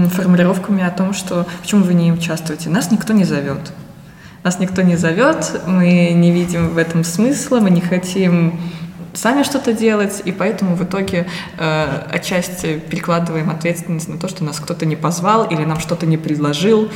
формулировками 0.09 0.83
о 0.83 0.91
том, 0.91 1.13
что 1.13 1.47
почему 1.61 1.85
вы 1.85 1.93
не 1.93 2.11
участвуете. 2.11 2.71
Нас 2.71 2.91
никто 2.91 3.13
не 3.13 3.25
зовет. 3.25 3.73
Нас 4.43 4.59
никто 4.59 4.83
не 4.83 4.97
зовет, 4.97 5.61
мы 5.67 6.13
не 6.15 6.31
видим 6.31 6.71
в 6.71 6.79
этом 6.79 7.05
смысла, 7.05 7.61
мы 7.61 7.71
не 7.71 7.83
хотим 7.83 8.59
сами 9.13 9.43
что-то 9.43 9.73
делать, 9.73 10.23
и 10.25 10.33
поэтому 10.33 10.77
в 10.77 10.85
итоге 10.85 11.27
э, 11.59 12.07
отчасти 12.11 12.79
перекладываем 12.79 13.51
ответственность 13.51 14.09
на 14.09 14.19
то, 14.19 14.29
что 14.29 14.45
нас 14.45 14.61
кто-то 14.61 14.87
не 14.87 14.97
позвал 14.97 15.45
или 15.45 15.65
нам 15.65 15.81
что-то 15.81 16.07
не 16.07 16.17
предложил, 16.17 16.89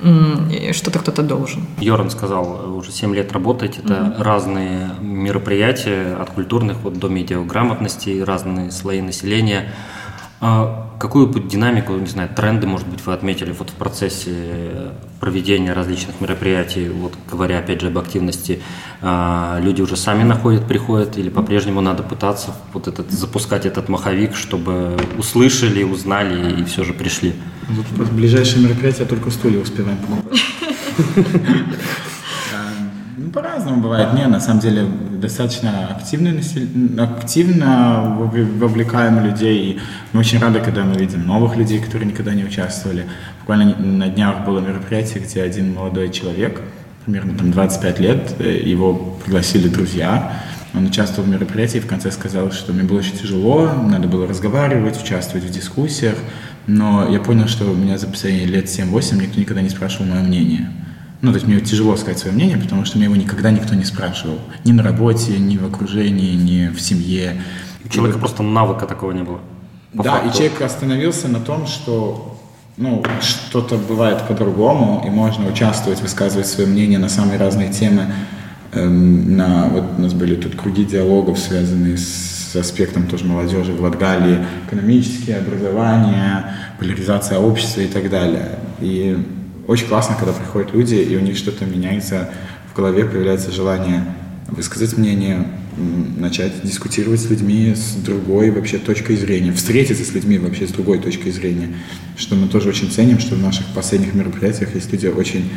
э, 0.00 0.72
что-то 0.72 1.00
кто-то 1.00 1.22
должен. 1.22 1.66
Йоран 1.80 2.10
сказал, 2.10 2.74
уже 2.76 2.92
7 2.92 3.14
лет 3.14 3.32
работаете, 3.32 3.80
это 3.84 3.94
mm 3.94 4.22
разные 4.22 4.90
мероприятия, 5.00 6.16
от 6.20 6.30
культурных 6.30 6.78
вот, 6.82 6.98
до 6.98 7.08
медиаграмотности, 7.08 8.20
разные 8.20 8.70
слои 8.70 9.00
населения. 9.02 9.72
А 10.40 10.90
какую 10.98 11.28
динамику, 11.28 11.94
не 11.94 12.06
знаю, 12.06 12.28
тренды, 12.34 12.66
может 12.66 12.86
быть, 12.88 13.04
вы 13.06 13.12
отметили 13.12 13.52
вот 13.52 13.70
в 13.70 13.74
процессе 13.74 14.92
проведения 15.20 15.72
различных 15.72 16.20
мероприятий, 16.20 16.88
вот 16.88 17.14
говоря 17.30 17.58
опять 17.58 17.80
же 17.80 17.88
об 17.88 17.98
активности, 17.98 18.60
а, 19.00 19.58
люди 19.62 19.80
уже 19.80 19.96
сами 19.96 20.24
находят, 20.24 20.66
приходят, 20.66 21.16
или 21.16 21.30
по-прежнему 21.30 21.80
надо 21.80 22.02
пытаться 22.02 22.54
вот 22.74 22.86
этот, 22.86 23.10
запускать 23.10 23.64
этот 23.64 23.88
маховик, 23.88 24.36
чтобы 24.36 24.96
услышали, 25.18 25.82
узнали 25.82 26.60
и 26.60 26.64
все 26.64 26.84
же 26.84 26.92
пришли? 26.92 27.34
Вот 27.68 28.10
ближайшее 28.10 28.64
мероприятие 28.64 29.06
только 29.06 29.30
стулья 29.30 29.60
успеваем 29.60 29.98
покупать. 29.98 30.40
По-разному 33.36 33.82
бывает. 33.82 34.14
Не, 34.14 34.26
на 34.28 34.40
самом 34.40 34.60
деле, 34.60 34.86
достаточно 35.10 35.88
активно, 35.88 36.40
активно 36.96 38.16
вовлекаем 38.18 39.22
людей. 39.22 39.72
И 39.72 39.80
мы 40.14 40.20
очень 40.20 40.38
рады, 40.38 40.60
когда 40.60 40.84
мы 40.84 40.94
видим 40.94 41.26
новых 41.26 41.54
людей, 41.54 41.78
которые 41.78 42.08
никогда 42.08 42.32
не 42.32 42.44
участвовали. 42.44 43.04
Буквально 43.40 43.76
на 43.76 44.08
днях 44.08 44.46
было 44.46 44.60
мероприятие, 44.60 45.22
где 45.22 45.42
один 45.42 45.74
молодой 45.74 46.08
человек, 46.08 46.62
примерно 47.04 47.36
там 47.36 47.50
25 47.50 48.00
лет, 48.00 48.36
э, 48.38 48.58
его 48.64 48.94
пригласили 49.22 49.68
друзья, 49.68 50.32
он 50.72 50.86
участвовал 50.86 51.28
в 51.28 51.30
мероприятии 51.30 51.76
и 51.76 51.80
в 51.80 51.86
конце 51.86 52.10
сказал, 52.12 52.52
что 52.52 52.72
мне 52.72 52.84
было 52.84 53.00
очень 53.00 53.18
тяжело, 53.18 53.70
надо 53.70 54.08
было 54.08 54.26
разговаривать, 54.26 54.98
участвовать 54.98 55.44
в 55.44 55.50
дискуссиях, 55.50 56.16
но 56.66 57.06
я 57.10 57.20
понял, 57.20 57.48
что 57.48 57.66
у 57.66 57.74
меня 57.74 57.98
за 57.98 58.06
последние 58.06 58.46
лет 58.46 58.64
7-8 58.64 59.20
никто 59.20 59.38
никогда 59.38 59.60
не 59.60 59.68
спрашивал 59.68 60.06
мое 60.06 60.22
мнение. 60.22 60.70
Ну, 61.26 61.32
то 61.32 61.38
есть 61.38 61.48
мне 61.48 61.60
тяжело 61.60 61.96
сказать 61.96 62.20
свое 62.20 62.36
мнение, 62.36 62.56
потому 62.56 62.84
что 62.84 62.98
меня 62.98 63.06
его 63.06 63.16
никогда 63.16 63.50
никто 63.50 63.74
не 63.74 63.84
спрашивал. 63.84 64.38
Ни 64.64 64.70
на 64.70 64.84
работе, 64.84 65.36
ни 65.40 65.56
в 65.56 65.66
окружении, 65.66 66.36
ни 66.36 66.68
в 66.68 66.80
семье. 66.80 67.42
У 67.84 67.88
человека 67.88 68.18
и 68.18 68.20
просто 68.20 68.44
навыка 68.44 68.86
такого 68.86 69.10
не 69.10 69.24
было. 69.24 69.40
Да, 69.92 70.12
факту. 70.12 70.28
и 70.28 70.32
человек 70.32 70.60
остановился 70.62 71.26
на 71.26 71.40
том, 71.40 71.66
что 71.66 72.38
ну, 72.76 73.02
что-то 73.20 73.76
бывает 73.76 74.22
по-другому, 74.28 75.02
и 75.04 75.10
можно 75.10 75.48
участвовать, 75.48 76.00
высказывать 76.00 76.46
свое 76.46 76.68
мнение 76.68 77.00
на 77.00 77.08
самые 77.08 77.40
разные 77.40 77.72
темы. 77.72 78.06
Эм, 78.72 79.36
на, 79.36 79.66
вот 79.66 79.84
у 79.98 80.02
нас 80.02 80.12
были 80.12 80.36
тут 80.36 80.54
круги 80.54 80.84
диалогов, 80.84 81.40
связанные 81.40 81.98
с 81.98 82.54
аспектом 82.54 83.08
тоже 83.08 83.24
молодежи 83.24 83.72
в 83.72 83.82
Латгалии, 83.82 84.46
экономические, 84.68 85.38
образование, 85.38 86.54
поляризация 86.78 87.40
общества 87.40 87.80
и 87.80 87.88
так 87.88 88.10
далее. 88.10 88.60
И 88.80 89.18
очень 89.66 89.86
классно, 89.86 90.16
когда 90.18 90.32
приходят 90.32 90.72
люди, 90.72 90.94
и 90.94 91.16
у 91.16 91.20
них 91.20 91.36
что-то 91.36 91.64
меняется 91.64 92.30
в 92.72 92.76
голове, 92.76 93.04
появляется 93.04 93.50
желание 93.50 94.04
высказать 94.48 94.96
мнение, 94.96 95.46
начать 96.16 96.52
дискутировать 96.62 97.20
с 97.20 97.28
людьми 97.28 97.74
с 97.74 97.94
другой 97.96 98.50
вообще 98.50 98.78
точкой 98.78 99.16
зрения, 99.16 99.52
встретиться 99.52 100.04
с 100.04 100.12
людьми 100.12 100.38
вообще 100.38 100.66
с 100.66 100.70
другой 100.70 100.98
точкой 100.98 101.30
зрения, 101.30 101.74
что 102.16 102.34
мы 102.34 102.48
тоже 102.48 102.68
очень 102.68 102.90
ценим, 102.90 103.18
что 103.18 103.34
в 103.34 103.42
наших 103.42 103.66
последних 103.74 104.14
мероприятиях 104.14 104.74
есть 104.74 104.90
люди 104.92 105.06
очень, 105.08 105.50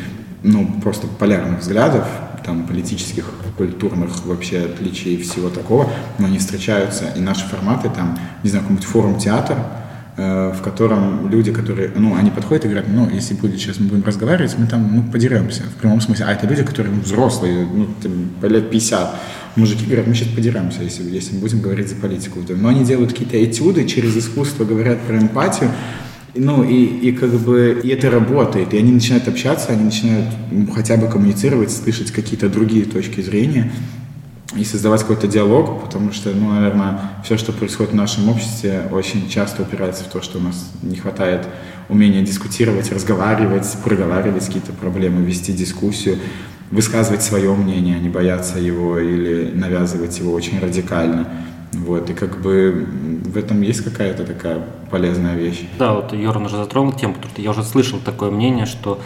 ну, 0.44 0.80
просто 0.82 1.08
полярных 1.08 1.62
взглядов, 1.62 2.08
там, 2.44 2.66
политических, 2.66 3.32
культурных 3.58 4.26
вообще 4.26 4.62
отличий 4.62 5.16
и 5.16 5.22
всего 5.22 5.50
такого, 5.50 5.92
но 6.18 6.26
они 6.26 6.40
встречаются, 6.40 7.14
и 7.16 7.20
наши 7.20 7.46
форматы, 7.46 7.90
там, 7.90 8.18
не 8.44 8.50
знаю, 8.50 8.64
какой-нибудь 8.64 8.90
форум-театр, 8.90 9.58
в 10.20 10.62
котором 10.62 11.30
люди, 11.30 11.52
которые, 11.52 11.92
ну, 11.96 12.16
они 12.16 12.30
подходят 12.30 12.66
и 12.66 12.68
говорят, 12.68 12.88
ну, 12.90 13.10
если 13.10 13.34
будет 13.36 13.60
сейчас 13.60 13.80
мы 13.80 13.88
будем 13.88 14.04
разговаривать, 14.04 14.56
мы 14.58 14.68
там, 14.68 14.96
ну, 14.96 15.04
подеремся, 15.04 15.64
в 15.64 15.80
прямом 15.80 16.02
смысле. 16.02 16.26
А 16.26 16.34
это 16.34 16.46
люди, 16.46 16.64
которые 16.64 16.94
ну, 16.94 17.02
взрослые, 17.02 17.66
ну, 17.66 17.88
там, 18.02 18.50
лет 18.50 18.70
50. 18.70 19.16
Мужики 19.56 19.86
говорят, 19.86 20.08
мы 20.08 20.16
сейчас 20.16 20.28
подеремся, 20.30 20.84
если, 20.84 21.04
если 21.04 21.36
мы 21.36 21.42
будем 21.42 21.62
говорить 21.62 21.90
за 21.90 21.96
политику. 21.96 22.40
Но 22.50 22.70
они 22.70 22.84
делают 22.84 23.12
какие-то 23.12 23.44
этюды, 23.44 23.88
через 23.88 24.18
искусство 24.18 24.66
говорят 24.66 25.00
про 25.02 25.18
эмпатию, 25.18 25.72
ну, 26.36 26.64
и, 26.64 26.86
и 26.86 27.12
как 27.12 27.32
бы, 27.32 27.80
и 27.84 27.90
это 27.90 28.12
работает, 28.12 28.74
и 28.74 28.78
они 28.78 28.92
начинают 28.92 29.28
общаться, 29.28 29.72
они 29.72 29.86
начинают 29.86 30.26
хотя 30.74 30.98
бы 30.98 31.08
коммуницировать, 31.08 31.72
слышать 31.72 32.12
какие-то 32.12 32.50
другие 32.50 32.86
точки 32.86 33.22
зрения, 33.22 33.72
и 34.56 34.64
создавать 34.64 35.02
какой-то 35.02 35.28
диалог, 35.28 35.82
потому 35.82 36.12
что, 36.12 36.32
ну, 36.32 36.50
наверное, 36.52 37.00
все, 37.24 37.38
что 37.38 37.52
происходит 37.52 37.92
в 37.92 37.96
нашем 37.96 38.30
обществе, 38.30 38.88
очень 38.92 39.30
часто 39.30 39.62
упирается 39.62 40.04
в 40.04 40.08
то, 40.08 40.22
что 40.22 40.40
у 40.40 40.42
нас 40.42 40.72
не 40.82 40.96
хватает 40.96 41.48
умения 41.88 42.22
дискутировать, 42.24 42.92
разговаривать, 42.92 43.68
проговаривать 43.84 44.46
какие-то 44.46 44.74
проблемы, 44.74 45.24
вести 45.24 45.54
дискуссию, 45.54 46.18
высказывать 46.72 47.22
свое 47.22 47.54
мнение, 47.54 47.96
а 47.96 48.00
не 48.00 48.10
бояться 48.10 48.60
его 48.60 49.00
или 49.00 49.52
навязывать 49.54 50.18
его 50.20 50.34
очень 50.34 50.60
радикально. 50.60 51.28
Вот, 51.72 52.10
и 52.10 52.14
как 52.14 52.42
бы 52.42 52.88
в 53.26 53.38
этом 53.38 53.62
есть 53.62 53.84
какая-то 53.84 54.24
такая 54.24 54.60
полезная 54.90 55.36
вещь. 55.36 55.62
Да, 55.78 55.94
вот 55.94 56.14
Йоран 56.14 56.46
уже 56.46 56.58
затронул 56.58 56.94
тему, 56.94 57.14
потому 57.14 57.32
что 57.32 57.42
я 57.42 57.52
уже 57.52 57.64
слышал 57.64 58.00
такое 58.00 58.32
мнение, 58.32 58.66
что 58.66 59.00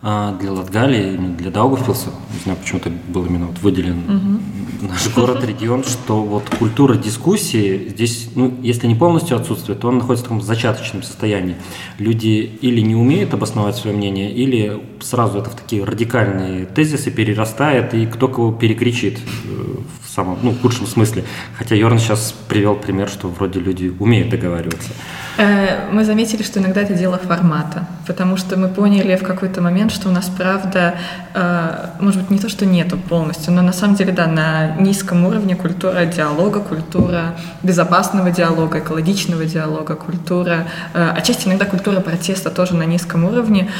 а 0.00 0.36
для 0.38 0.52
Латгалии, 0.52 1.16
для 1.16 1.50
Даугавпилса, 1.50 2.10
не 2.32 2.40
знаю, 2.44 2.58
почему 2.58 2.78
это 2.78 2.92
был 3.08 3.26
именно 3.26 3.46
вот 3.46 3.58
выделен 3.58 3.98
угу. 3.98 4.88
наш 4.88 5.12
город, 5.12 5.44
регион, 5.44 5.82
что 5.82 6.22
вот 6.22 6.48
культура 6.56 6.94
дискуссии 6.94 7.88
здесь, 7.88 8.28
ну, 8.36 8.54
если 8.62 8.86
не 8.86 8.94
полностью 8.94 9.36
отсутствует, 9.36 9.80
то 9.80 9.88
он 9.88 9.98
находится 9.98 10.24
в 10.26 10.28
таком 10.28 10.40
зачаточном 10.40 11.02
состоянии. 11.02 11.56
Люди 11.98 12.58
или 12.60 12.80
не 12.80 12.94
умеют 12.94 13.34
обосновать 13.34 13.74
свое 13.74 13.96
мнение, 13.96 14.32
или 14.32 14.80
сразу 15.00 15.38
это 15.38 15.50
в 15.50 15.56
такие 15.56 15.82
радикальные 15.82 16.66
тезисы 16.66 17.10
перерастает, 17.10 17.92
и 17.92 18.06
кто 18.06 18.28
кого 18.28 18.52
перекричит 18.52 19.18
э, 19.18 19.76
в 20.04 20.07
самом, 20.18 20.38
ну, 20.42 20.54
худшем 20.62 20.86
смысле. 20.86 21.24
Хотя 21.58 21.74
Йорн 21.76 21.98
сейчас 21.98 22.34
привел 22.48 22.74
пример, 22.74 23.08
что 23.08 23.28
вроде 23.28 23.60
люди 23.60 23.94
умеют 24.00 24.30
договариваться. 24.30 24.90
Э, 25.38 25.88
мы 25.92 26.04
заметили, 26.04 26.42
что 26.42 26.58
иногда 26.58 26.80
это 26.80 26.94
дело 26.94 27.16
формата, 27.16 27.86
потому 28.06 28.36
что 28.36 28.56
мы 28.56 28.68
поняли 28.68 29.14
в 29.16 29.22
какой-то 29.22 29.60
момент, 29.62 29.92
что 29.92 30.08
у 30.08 30.12
нас, 30.12 30.28
правда, 30.36 30.94
э, 31.34 31.90
может 32.00 32.22
быть, 32.22 32.30
не 32.30 32.38
то, 32.40 32.48
что 32.48 32.66
нету 32.66 32.96
полностью, 32.96 33.52
но 33.52 33.62
на 33.62 33.72
самом 33.72 33.94
деле, 33.94 34.12
да, 34.12 34.26
на 34.26 34.76
низком 34.80 35.24
уровне 35.24 35.54
культура 35.54 36.04
диалога, 36.06 36.58
культура 36.58 37.36
безопасного 37.62 38.32
диалога, 38.32 38.80
экологичного 38.80 39.44
диалога, 39.44 39.94
культура, 39.94 40.66
э, 40.94 41.14
отчасти 41.16 41.46
иногда 41.46 41.66
культура 41.66 42.00
протеста 42.00 42.50
тоже 42.50 42.74
на 42.74 42.86
низком 42.86 43.24
уровне. 43.24 43.70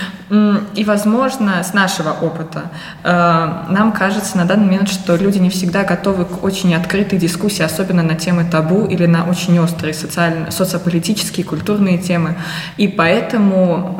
И, 0.75 0.85
возможно, 0.85 1.63
с 1.63 1.75
нашего 1.75 2.11
опыта 2.11 2.63
нам 3.03 3.93
кажется 3.93 4.37
на 4.37 4.45
данный 4.45 4.67
момент, 4.67 4.89
что 4.89 5.17
люди 5.17 5.39
не 5.39 5.49
всегда 5.49 5.85
готовы 5.85 6.25
к 6.29 6.45
очень 6.45 6.75
открытой 6.75 7.19
дискуссии, 7.19 7.63
особенно 7.63 8.03
на 8.03 8.15
темы 8.15 8.45
табу 8.45 8.87
или 8.87 9.07
на 9.07 9.25
очень 9.25 9.59
острые 9.59 9.95
социально, 9.95 10.51
социополитические, 10.51 11.45
культурные 11.45 11.99
темы. 11.99 12.37
И 12.77 12.89
поэтому 12.89 13.97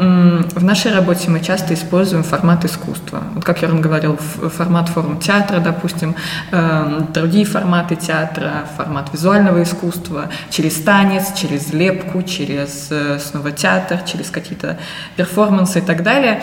в 0.55 0.65
нашей 0.65 0.93
работе 0.93 1.31
мы 1.31 1.41
часто 1.41 1.75
используем 1.75 2.23
формат 2.23 2.65
искусства. 2.65 3.23
Вот 3.35 3.45
как 3.45 3.63
Ерн 3.63 3.81
говорил, 3.81 4.17
формат 4.17 4.89
форум 4.89 5.19
театра, 5.19 5.61
допустим, 5.61 6.15
эм, 6.53 7.09
другие 7.13 7.45
форматы 7.45 7.97
театра, 7.97 8.65
формат 8.77 9.13
визуального 9.13 9.63
искусства, 9.63 10.27
через 10.51 10.75
танец, 10.83 11.33
через 11.35 11.73
лепку, 11.73 12.23
через 12.23 12.89
э, 12.91 13.19
снова 13.19 13.53
театр, 13.53 14.01
через 14.07 14.31
какие-то 14.31 14.79
перформансы 15.17 15.79
и 15.79 15.83
так 15.83 16.03
далее 16.03 16.43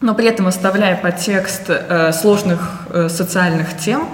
но 0.00 0.14
при 0.14 0.26
этом 0.26 0.46
оставляя 0.46 0.96
подтекст 0.96 1.64
э, 1.68 2.12
сложных 2.12 2.86
э, 2.90 3.08
социальных 3.08 3.76
тем, 3.76 4.08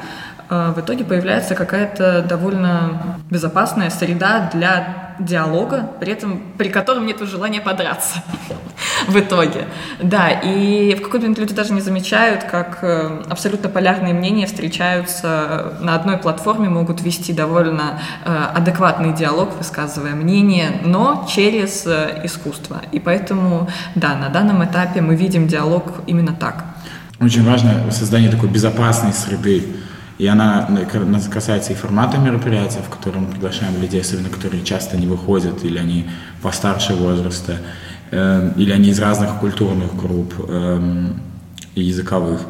э, 0.48 0.72
в 0.76 0.80
итоге 0.80 1.04
появляется 1.04 1.54
какая-то 1.54 2.22
довольно 2.22 3.18
безопасная 3.30 3.90
среда 3.90 4.50
для 4.52 5.01
диалога, 5.18 5.90
при 6.00 6.12
этом 6.12 6.42
при 6.58 6.68
котором 6.68 7.06
нет 7.06 7.20
желания 7.20 7.60
подраться 7.60 8.22
в 9.08 9.18
итоге. 9.18 9.66
Да, 10.00 10.30
и 10.30 10.94
в 10.94 11.02
какой-то 11.02 11.26
момент 11.26 11.38
люди 11.38 11.54
даже 11.54 11.72
не 11.72 11.80
замечают, 11.80 12.44
как 12.44 12.78
э, 12.82 13.22
абсолютно 13.28 13.68
полярные 13.68 14.14
мнения 14.14 14.46
встречаются 14.46 15.74
на 15.80 15.94
одной 15.94 16.18
платформе, 16.18 16.68
могут 16.68 17.02
вести 17.02 17.32
довольно 17.32 18.00
э, 18.24 18.46
адекватный 18.54 19.12
диалог, 19.12 19.56
высказывая 19.56 20.14
мнение, 20.14 20.80
но 20.84 21.26
через 21.28 21.86
э, 21.86 22.20
искусство. 22.24 22.82
И 22.92 23.00
поэтому, 23.00 23.68
да, 23.94 24.14
на 24.16 24.28
данном 24.28 24.64
этапе 24.64 25.00
мы 25.00 25.16
видим 25.16 25.48
диалог 25.48 25.92
именно 26.06 26.32
так. 26.32 26.64
Очень 27.20 27.44
важно 27.44 27.90
создание 27.90 28.30
такой 28.30 28.48
безопасной 28.48 29.12
среды, 29.12 29.76
и 30.22 30.26
она 30.28 30.68
касается 31.32 31.72
и 31.72 31.74
формата 31.74 32.16
мероприятия, 32.16 32.78
в 32.78 32.88
котором 32.88 33.22
мы 33.22 33.32
приглашаем 33.32 33.82
людей, 33.82 34.00
особенно 34.00 34.28
которые 34.28 34.62
часто 34.62 34.96
не 34.96 35.08
выходят, 35.08 35.64
или 35.64 35.78
они 35.78 36.08
постарше 36.40 36.94
возраста, 36.94 37.56
э, 38.12 38.52
или 38.56 38.70
они 38.70 38.90
из 38.90 39.00
разных 39.00 39.40
культурных 39.40 39.96
групп 39.96 40.32
э, 40.38 41.08
и 41.74 41.82
языковых. 41.82 42.42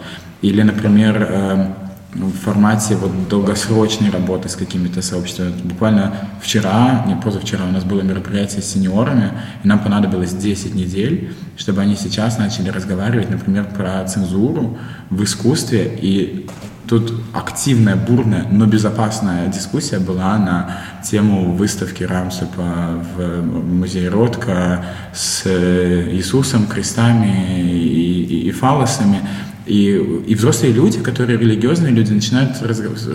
Или, 0.43 0.61
например, 0.61 1.27
э, 1.27 1.67
в 2.13 2.33
формате 2.45 2.95
вот 2.95 3.29
долгосрочной 3.31 4.11
работы 4.11 4.51
с 4.51 4.55
какими-то 4.55 5.01
сообществами. 5.01 5.55
Буквально 5.65 6.13
вчера, 6.43 7.07
не 7.07 7.17
позавчера, 7.17 7.65
у 7.65 7.73
нас 7.73 7.85
было 7.85 8.03
мероприятие 8.03 8.61
с 8.61 8.67
сеньорами, 8.67 9.31
и 9.65 9.69
нам 9.69 9.79
понадобилось 9.79 10.35
10 10.35 10.75
недель, 10.75 11.33
чтобы 11.57 11.81
они 11.81 11.97
сейчас 11.97 12.37
начали 12.37 12.69
разговаривать, 12.69 13.31
например, 13.31 13.65
про 13.65 14.05
цензуру 14.05 14.77
в 15.09 15.25
искусстве 15.25 15.99
и 16.03 16.51
Тут 16.89 17.15
активная, 17.33 17.97
бурная, 17.97 18.47
но 18.51 18.67
безопасная 18.67 19.47
дискуссия 19.49 19.99
была 19.99 20.37
на 20.37 20.79
тему 21.03 21.53
выставки 21.53 22.03
Рамсепа 22.03 23.03
в 23.17 23.43
музее 23.43 24.09
Ротко 24.09 24.85
с 25.15 25.47
Иисусом, 25.47 26.67
крестами 26.67 27.63
и, 27.63 28.25
и, 28.25 28.49
и 28.49 28.51
фалосами. 28.51 29.21
И, 29.65 29.95
и 30.27 30.35
взрослые 30.35 30.73
люди, 30.73 30.99
которые 30.99 31.39
религиозные 31.39 31.93
люди, 31.93 32.13
начинают 32.13 32.57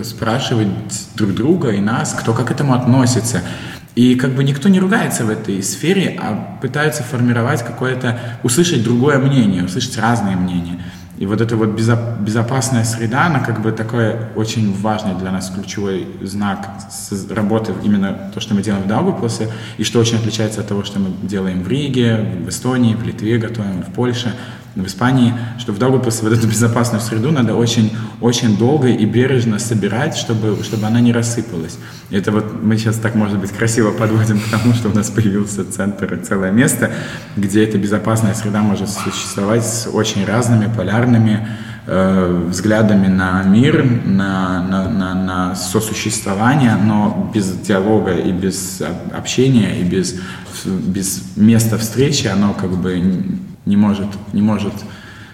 спрашивать 0.04 0.68
друг 1.14 1.34
друга 1.34 1.70
и 1.70 1.80
нас, 1.80 2.14
кто 2.14 2.32
как 2.32 2.48
к 2.48 2.50
этому 2.50 2.72
относится. 2.72 3.42
И 3.94 4.14
как 4.14 4.34
бы 4.34 4.44
никто 4.44 4.68
не 4.68 4.80
ругается 4.80 5.24
в 5.24 5.30
этой 5.30 5.62
сфере, 5.62 6.18
а 6.22 6.58
пытаются 6.62 7.02
формировать 7.02 7.64
какое-то, 7.64 8.18
услышать 8.42 8.82
другое 8.82 9.18
мнение, 9.18 9.64
услышать 9.64 9.98
разные 9.98 10.36
мнения. 10.36 10.80
И 11.18 11.26
вот 11.26 11.40
эта 11.40 11.56
вот 11.56 11.70
безопасная 11.70 12.84
среда, 12.84 13.26
она 13.26 13.40
как 13.40 13.60
бы 13.60 13.72
такой 13.72 14.14
очень 14.36 14.72
важный 14.72 15.14
для 15.14 15.32
нас 15.32 15.50
ключевой 15.50 16.06
знак 16.22 16.68
работы, 17.30 17.72
именно 17.82 18.30
то, 18.32 18.40
что 18.40 18.54
мы 18.54 18.62
делаем 18.62 18.84
в 18.84 18.86
Даугавпилсе, 18.86 19.50
и 19.78 19.84
что 19.84 19.98
очень 19.98 20.18
отличается 20.18 20.60
от 20.60 20.68
того, 20.68 20.84
что 20.84 21.00
мы 21.00 21.10
делаем 21.22 21.62
в 21.62 21.68
Риге, 21.68 22.24
в 22.44 22.48
Эстонии, 22.48 22.94
в 22.94 23.02
Литве 23.02 23.38
готовим, 23.38 23.82
в 23.82 23.92
Польше 23.92 24.32
в 24.78 24.86
Испании, 24.86 25.34
что 25.58 25.72
в 25.72 25.78
Даугавпилсе 25.78 26.22
вот 26.22 26.32
эту 26.32 26.46
безопасную 26.46 27.00
среду 27.00 27.32
надо 27.32 27.54
очень, 27.54 27.92
очень 28.20 28.56
долго 28.56 28.88
и 28.88 29.04
бережно 29.04 29.58
собирать, 29.58 30.16
чтобы, 30.16 30.62
чтобы 30.62 30.86
она 30.86 31.00
не 31.00 31.12
рассыпалась. 31.12 31.78
Это 32.10 32.30
вот 32.30 32.62
мы 32.62 32.78
сейчас 32.78 32.96
так, 32.96 33.14
может 33.14 33.38
быть, 33.38 33.50
красиво 33.50 33.90
подводим 33.90 34.40
к 34.40 34.48
тому, 34.50 34.74
что 34.74 34.88
у 34.88 34.94
нас 34.94 35.10
появился 35.10 35.70
центр 35.70 36.18
целое 36.22 36.52
место, 36.52 36.92
где 37.36 37.64
эта 37.64 37.76
безопасная 37.76 38.34
среда 38.34 38.62
может 38.62 38.88
существовать 38.88 39.64
с 39.64 39.88
очень 39.92 40.24
разными 40.24 40.72
полярными 40.72 41.48
э, 41.86 42.46
взглядами 42.48 43.08
на 43.08 43.42
мир, 43.42 43.84
на, 43.84 44.62
на, 44.62 44.88
на, 44.88 45.14
на 45.14 45.54
сосуществование, 45.56 46.76
но 46.76 47.32
без 47.34 47.50
диалога 47.50 48.12
и 48.12 48.30
без 48.30 48.80
общения, 49.12 49.80
и 49.80 49.82
без, 49.82 50.14
без 50.64 51.36
места 51.36 51.78
встречи 51.78 52.28
оно 52.28 52.54
как 52.54 52.70
бы 52.70 53.02
не 53.68 53.76
может, 53.76 54.08
не 54.32 54.42
может 54.42 54.72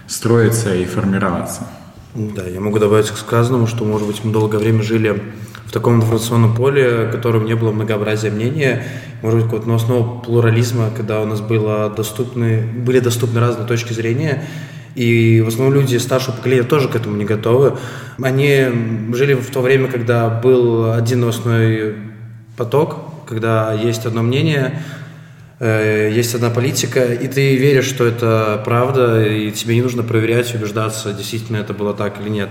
строиться 0.07 0.75
и 0.75 0.85
формироваться. 0.85 1.67
Да, 2.13 2.43
я 2.43 2.59
могу 2.59 2.79
добавить 2.79 3.09
к 3.09 3.17
сказанному, 3.17 3.65
что, 3.65 3.85
может 3.85 4.07
быть, 4.07 4.23
мы 4.23 4.31
долгое 4.31 4.57
время 4.57 4.83
жили 4.83 5.21
в 5.65 5.71
таком 5.71 5.95
информационном 5.95 6.53
поле, 6.53 7.07
в 7.07 7.11
котором 7.11 7.45
не 7.45 7.55
было 7.55 7.71
многообразия 7.71 8.29
мнения, 8.29 8.83
может 9.21 9.39
быть, 9.39 9.45
какого-то 9.45 9.67
новостного 9.67 10.19
плурализма, 10.19 10.91
когда 10.95 11.21
у 11.21 11.25
нас 11.25 11.41
было 11.41 11.89
доступны, 11.89 12.61
были 12.61 12.99
доступны 12.99 13.39
разные 13.39 13.67
точки 13.67 13.93
зрения, 13.93 14.43
и 14.95 15.41
в 15.41 15.47
основном 15.47 15.73
люди 15.73 15.97
старшего 15.97 16.35
поколения 16.35 16.63
тоже 16.63 16.87
к 16.87 16.95
этому 16.95 17.17
не 17.17 17.25
готовы. 17.25 17.77
Они 18.21 18.65
жили 19.13 19.33
в 19.33 19.49
то 19.49 19.61
время, 19.61 19.87
когда 19.87 20.29
был 20.29 20.93
один 20.93 21.21
новостной 21.21 21.95
поток, 22.55 22.97
когда 23.27 23.73
есть 23.73 24.05
одно 24.05 24.21
мнение, 24.21 24.81
есть 25.59 26.35
одна 26.35 26.49
политика, 26.49 27.05
и 27.05 27.27
ты 27.27 27.55
веришь, 27.55 27.85
что 27.85 28.05
это 28.05 28.61
правда, 28.65 29.25
и 29.25 29.51
тебе 29.51 29.75
не 29.75 29.81
нужно 29.81 30.03
проверять, 30.03 30.53
убеждаться, 30.53 31.13
действительно 31.13 31.57
это 31.57 31.73
было 31.73 31.93
так 31.93 32.19
или 32.21 32.29
нет. 32.29 32.49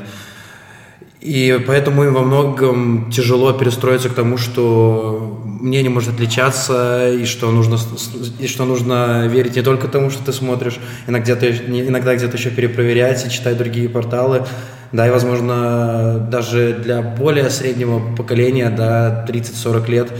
И 1.20 1.58
поэтому 1.66 2.04
им 2.04 2.12
во 2.12 2.22
многом 2.22 3.10
тяжело 3.10 3.52
перестроиться 3.54 4.10
к 4.10 4.14
тому, 4.14 4.36
что 4.36 5.42
мнение 5.44 5.90
может 5.90 6.12
отличаться, 6.14 7.10
и 7.10 7.24
что 7.24 7.50
нужно, 7.50 7.78
и 8.38 8.46
что 8.46 8.66
нужно 8.66 9.26
верить 9.26 9.56
не 9.56 9.62
только 9.62 9.88
тому, 9.88 10.10
что 10.10 10.22
ты 10.22 10.34
смотришь, 10.34 10.78
иногда 11.06 11.34
где-то, 11.34 11.50
иногда 11.88 12.14
где-то 12.14 12.36
еще 12.36 12.50
перепроверять 12.50 13.26
и 13.26 13.30
читать 13.30 13.56
другие 13.56 13.88
порталы. 13.88 14.44
Да, 14.92 15.08
и, 15.08 15.10
возможно, 15.10 16.28
даже 16.30 16.74
для 16.74 17.00
более 17.00 17.48
среднего 17.50 18.14
поколения, 18.14 18.68
да, 18.70 19.26
30-40 19.26 19.90
лет, 19.90 20.12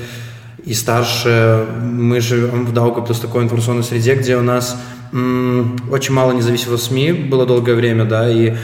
и 0.64 0.72
старше. 0.74 1.66
Мы 1.83 2.20
живем 2.20 2.64
в 2.66 2.72
Даугавпилсе 2.72 3.22
такой 3.22 3.44
информационной 3.44 3.85
среде, 3.85 4.14
где 4.14 4.37
у 4.37 4.42
нас 4.42 4.77
м- 5.12 5.77
очень 5.90 6.14
мало 6.14 6.33
независимых 6.33 6.81
СМИ 6.81 7.12
было 7.12 7.44
долгое 7.46 7.74
время, 7.74 8.05
да, 8.05 8.31
и 8.31 8.55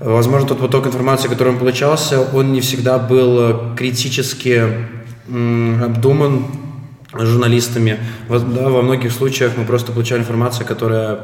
возможно 0.00 0.48
тот 0.48 0.58
поток 0.60 0.86
информации, 0.86 1.28
который 1.28 1.50
он 1.50 1.58
получался, 1.58 2.20
он 2.20 2.52
не 2.52 2.60
всегда 2.60 2.98
был 2.98 3.74
критически 3.76 4.62
м- 5.28 5.82
обдуман 5.82 6.44
журналистами. 7.12 7.98
Вот, 8.28 8.54
да, 8.54 8.68
во 8.68 8.82
многих 8.82 9.10
случаях 9.12 9.52
мы 9.56 9.64
просто 9.64 9.92
получали 9.92 10.20
информацию, 10.20 10.66
которая 10.66 11.18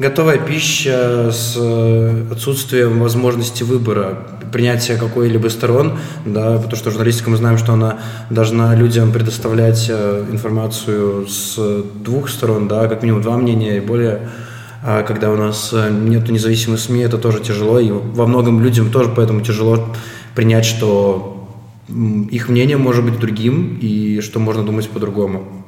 готовая 0.00 0.38
пища 0.38 1.30
с 1.30 1.54
э, 1.56 2.24
отсутствием 2.32 2.98
возможности 3.00 3.62
выбора, 3.62 4.26
принятия 4.50 4.96
какой-либо 4.96 5.48
сторон, 5.48 5.98
да, 6.24 6.56
потому 6.56 6.76
что 6.76 6.90
журналистика 6.90 7.28
мы 7.28 7.36
знаем, 7.36 7.58
что 7.58 7.74
она 7.74 7.98
должна 8.30 8.74
людям 8.74 9.12
предоставлять 9.12 9.86
э, 9.90 10.24
информацию 10.32 11.26
с 11.28 11.84
двух 12.02 12.30
сторон, 12.30 12.66
да, 12.66 12.88
как 12.88 13.02
минимум 13.02 13.20
два 13.20 13.36
мнения 13.36 13.76
и 13.76 13.80
более. 13.80 14.30
А 14.82 15.02
когда 15.02 15.30
у 15.30 15.36
нас 15.36 15.70
э, 15.74 15.90
нет 15.90 16.30
независимых 16.30 16.80
СМИ, 16.80 17.02
это 17.02 17.18
тоже 17.18 17.40
тяжело, 17.40 17.78
и 17.78 17.90
во 17.90 18.26
многом 18.26 18.62
людям 18.62 18.90
тоже 18.90 19.12
поэтому 19.14 19.42
тяжело 19.42 19.94
принять, 20.34 20.64
что 20.64 21.36
их 22.30 22.48
мнение 22.48 22.78
может 22.78 23.04
быть 23.04 23.20
другим, 23.20 23.78
и 23.82 24.20
что 24.22 24.38
можно 24.38 24.62
думать 24.62 24.88
по-другому. 24.88 25.59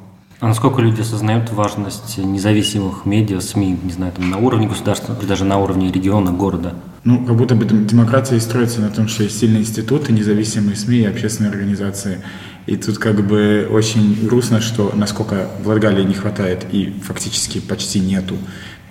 А 0.43 0.47
насколько 0.47 0.81
люди 0.81 0.99
осознают 0.99 1.49
важность 1.53 2.17
независимых 2.17 3.05
медиа, 3.05 3.39
СМИ, 3.39 3.79
не 3.81 3.93
знаю, 3.93 4.11
там, 4.11 4.29
на 4.29 4.39
уровне 4.39 4.67
государства 4.67 5.15
даже 5.25 5.45
на 5.45 5.57
уровне 5.57 5.89
региона, 5.89 6.33
города? 6.33 6.73
Ну, 7.05 7.25
как 7.25 7.37
будто 7.37 7.55
бы 7.55 7.63
демократия 7.63 8.37
строится 8.41 8.81
на 8.81 8.89
том, 8.89 9.07
что 9.07 9.23
есть 9.23 9.39
сильные 9.39 9.61
институты, 9.61 10.11
независимые 10.11 10.75
СМИ 10.75 10.97
и 10.97 11.05
общественные 11.05 11.49
организации. 11.49 12.19
И 12.65 12.75
тут 12.75 12.97
как 12.97 13.25
бы 13.25 13.69
очень 13.71 14.27
грустно, 14.27 14.59
что 14.59 14.91
насколько 14.93 15.47
в 15.63 15.67
Латгалии 15.69 16.03
не 16.03 16.13
хватает 16.13 16.65
и 16.73 16.93
фактически 17.01 17.61
почти 17.61 18.01
нету 18.01 18.35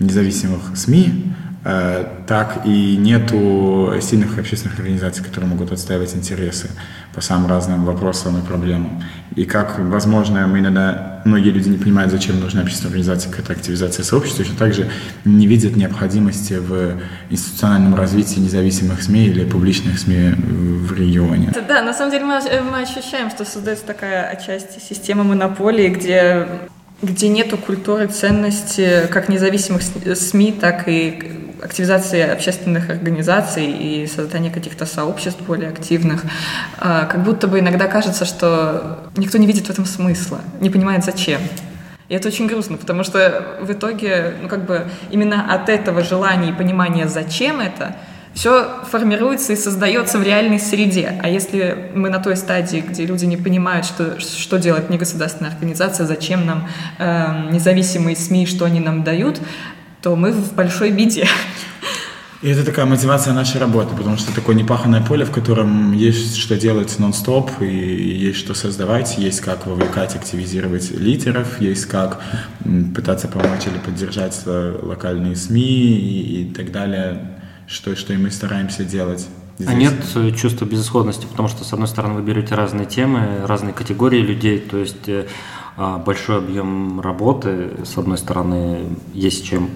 независимых 0.00 0.74
СМИ, 0.74 1.34
так 1.62 2.62
и 2.64 2.96
нету 2.96 3.94
сильных 4.00 4.36
общественных 4.36 4.78
организаций, 4.78 5.24
которые 5.24 5.48
могут 5.48 5.70
отстаивать 5.70 6.14
интересы 6.16 6.70
по 7.14 7.20
самым 7.20 7.48
разным 7.48 7.84
вопросам 7.84 8.38
и 8.38 8.44
проблемам. 8.44 9.02
И 9.36 9.44
как, 9.44 9.78
возможно, 9.78 10.46
мы 10.48 10.58
иногда, 10.58 11.22
многие 11.24 11.50
люди 11.50 11.68
не 11.68 11.78
понимают, 11.78 12.10
зачем 12.10 12.40
нужна 12.40 12.62
общественная 12.62 12.90
организация, 12.90 13.30
какая-то 13.30 13.52
активизация 13.52 14.02
сообщества, 14.04 14.44
точно 14.44 14.58
также 14.58 14.90
не 15.24 15.46
видят 15.46 15.76
необходимости 15.76 16.54
в 16.54 17.00
институциональном 17.30 17.94
развитии 17.94 18.40
независимых 18.40 19.00
СМИ 19.00 19.26
или 19.26 19.44
публичных 19.44 20.00
СМИ 20.00 20.34
в 20.36 20.98
регионе. 20.98 21.52
Да, 21.68 21.82
на 21.82 21.94
самом 21.94 22.10
деле 22.10 22.24
мы, 22.24 22.40
мы 22.70 22.82
ощущаем, 22.82 23.30
что 23.30 23.44
создается 23.44 23.84
такая 23.84 24.28
отчасти 24.28 24.80
система 24.80 25.22
монополии, 25.22 25.88
где 25.88 26.48
где 27.02 27.28
нету 27.28 27.58
культуры 27.58 28.06
ценности 28.06 29.08
как 29.10 29.28
независимых 29.28 29.82
СМИ, 29.82 30.52
так 30.52 30.86
и 30.86 31.41
активизации 31.62 32.20
общественных 32.20 32.90
организаций 32.90 33.66
и 33.66 34.06
создания 34.06 34.50
каких-то 34.50 34.86
сообществ 34.86 35.40
более 35.42 35.70
активных, 35.70 36.24
а, 36.78 37.06
как 37.06 37.22
будто 37.22 37.48
бы 37.48 37.60
иногда 37.60 37.86
кажется, 37.86 38.24
что 38.24 39.08
никто 39.16 39.38
не 39.38 39.46
видит 39.46 39.66
в 39.66 39.70
этом 39.70 39.86
смысла, 39.86 40.40
не 40.60 40.70
понимает 40.70 41.04
зачем. 41.04 41.40
И 42.08 42.14
это 42.14 42.28
очень 42.28 42.46
грустно, 42.46 42.76
потому 42.76 43.04
что 43.04 43.58
в 43.60 43.72
итоге, 43.72 44.34
ну 44.42 44.48
как 44.48 44.66
бы 44.66 44.86
именно 45.10 45.54
от 45.54 45.68
этого 45.68 46.02
желания 46.02 46.50
и 46.50 46.52
понимания, 46.52 47.08
зачем 47.08 47.60
это, 47.60 47.96
все 48.34 48.66
формируется 48.90 49.52
и 49.52 49.56
создается 49.56 50.18
в 50.18 50.22
реальной 50.22 50.58
среде. 50.58 51.18
А 51.22 51.28
если 51.28 51.90
мы 51.94 52.08
на 52.08 52.18
той 52.18 52.36
стадии, 52.36 52.82
где 52.86 53.04
люди 53.04 53.26
не 53.26 53.36
понимают, 53.36 53.86
что, 53.86 54.18
что 54.20 54.58
делает 54.58 54.90
негосударственная 54.90 55.52
организация, 55.52 56.06
зачем 56.06 56.46
нам 56.46 56.68
э, 56.98 57.50
независимые 57.50 58.16
СМИ, 58.16 58.46
что 58.46 58.64
они 58.64 58.80
нам 58.80 59.04
дают, 59.04 59.40
то 60.02 60.16
мы 60.16 60.32
в 60.32 60.54
большой 60.54 60.90
беде. 60.90 61.26
И 62.42 62.48
это 62.48 62.64
такая 62.64 62.86
мотивация 62.86 63.32
нашей 63.32 63.60
работы, 63.60 63.94
потому 63.96 64.16
что 64.16 64.34
такое 64.34 64.56
непаханное 64.56 65.00
поле, 65.00 65.24
в 65.24 65.30
котором 65.30 65.92
есть 65.92 66.36
что 66.36 66.56
делать 66.56 66.98
нон-стоп, 66.98 67.52
и 67.60 67.66
есть 67.66 68.36
что 68.40 68.52
создавать, 68.54 69.16
есть 69.16 69.40
как 69.40 69.64
вовлекать, 69.64 70.16
активизировать 70.16 70.90
лидеров, 70.90 71.60
есть 71.60 71.86
как 71.86 72.20
пытаться 72.96 73.28
помочь 73.28 73.68
или 73.68 73.78
поддержать 73.78 74.36
локальные 74.44 75.36
СМИ 75.36 75.62
и, 75.62 76.42
и 76.42 76.52
так 76.52 76.72
далее, 76.72 77.38
что, 77.68 77.94
что 77.94 78.12
и 78.12 78.16
мы 78.16 78.32
стараемся 78.32 78.82
делать. 78.82 79.28
Здесь. 79.58 79.68
А 79.68 79.74
нет 79.74 79.94
э, 80.16 80.32
чувства 80.32 80.64
безысходности, 80.64 81.26
потому 81.26 81.48
что, 81.48 81.62
с 81.62 81.72
одной 81.72 81.86
стороны, 81.86 82.14
вы 82.14 82.22
берете 82.22 82.56
разные 82.56 82.86
темы, 82.86 83.42
разные 83.46 83.72
категории 83.72 84.20
людей, 84.20 84.58
то 84.58 84.78
есть 84.78 85.08
э, 85.08 85.26
а, 85.76 85.98
большой 85.98 86.38
объем 86.38 87.00
работы, 87.00 87.70
с 87.84 87.96
одной 87.96 88.18
стороны, 88.18 88.96
есть 89.14 89.44
чем 89.44 89.70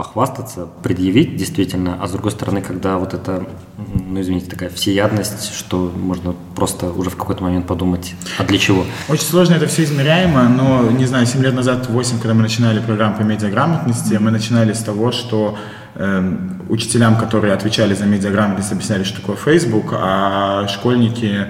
похвастаться, 0.00 0.66
предъявить 0.82 1.36
действительно, 1.36 1.98
а 2.00 2.08
с 2.08 2.12
другой 2.12 2.30
стороны, 2.30 2.62
когда 2.62 2.96
вот 2.96 3.12
это, 3.12 3.44
ну 3.76 4.18
извините, 4.18 4.48
такая 4.48 4.70
всеядность, 4.70 5.54
что 5.54 5.92
можно 5.94 6.34
просто 6.56 6.90
уже 6.90 7.10
в 7.10 7.16
какой-то 7.16 7.42
момент 7.42 7.66
подумать, 7.66 8.14
а 8.38 8.44
для 8.44 8.56
чего? 8.56 8.86
Очень 9.10 9.24
сложно 9.24 9.56
это 9.56 9.66
все 9.66 9.84
измеряемо, 9.84 10.48
но, 10.48 10.90
не 10.90 11.04
знаю, 11.04 11.26
7 11.26 11.42
лет 11.42 11.54
назад, 11.54 11.90
8, 11.90 12.16
когда 12.16 12.32
мы 12.32 12.40
начинали 12.40 12.80
программу 12.80 13.18
по 13.18 13.22
медиаграмотности, 13.24 14.14
мы 14.14 14.30
начинали 14.30 14.72
с 14.72 14.78
того, 14.78 15.12
что 15.12 15.58
э, 15.96 16.36
учителям, 16.70 17.18
которые 17.18 17.52
отвечали 17.52 17.92
за 17.92 18.06
медиаграмотность, 18.06 18.72
объясняли, 18.72 19.04
что 19.04 19.20
такое 19.20 19.36
Facebook, 19.36 19.92
а 19.92 20.66
школьники 20.68 21.46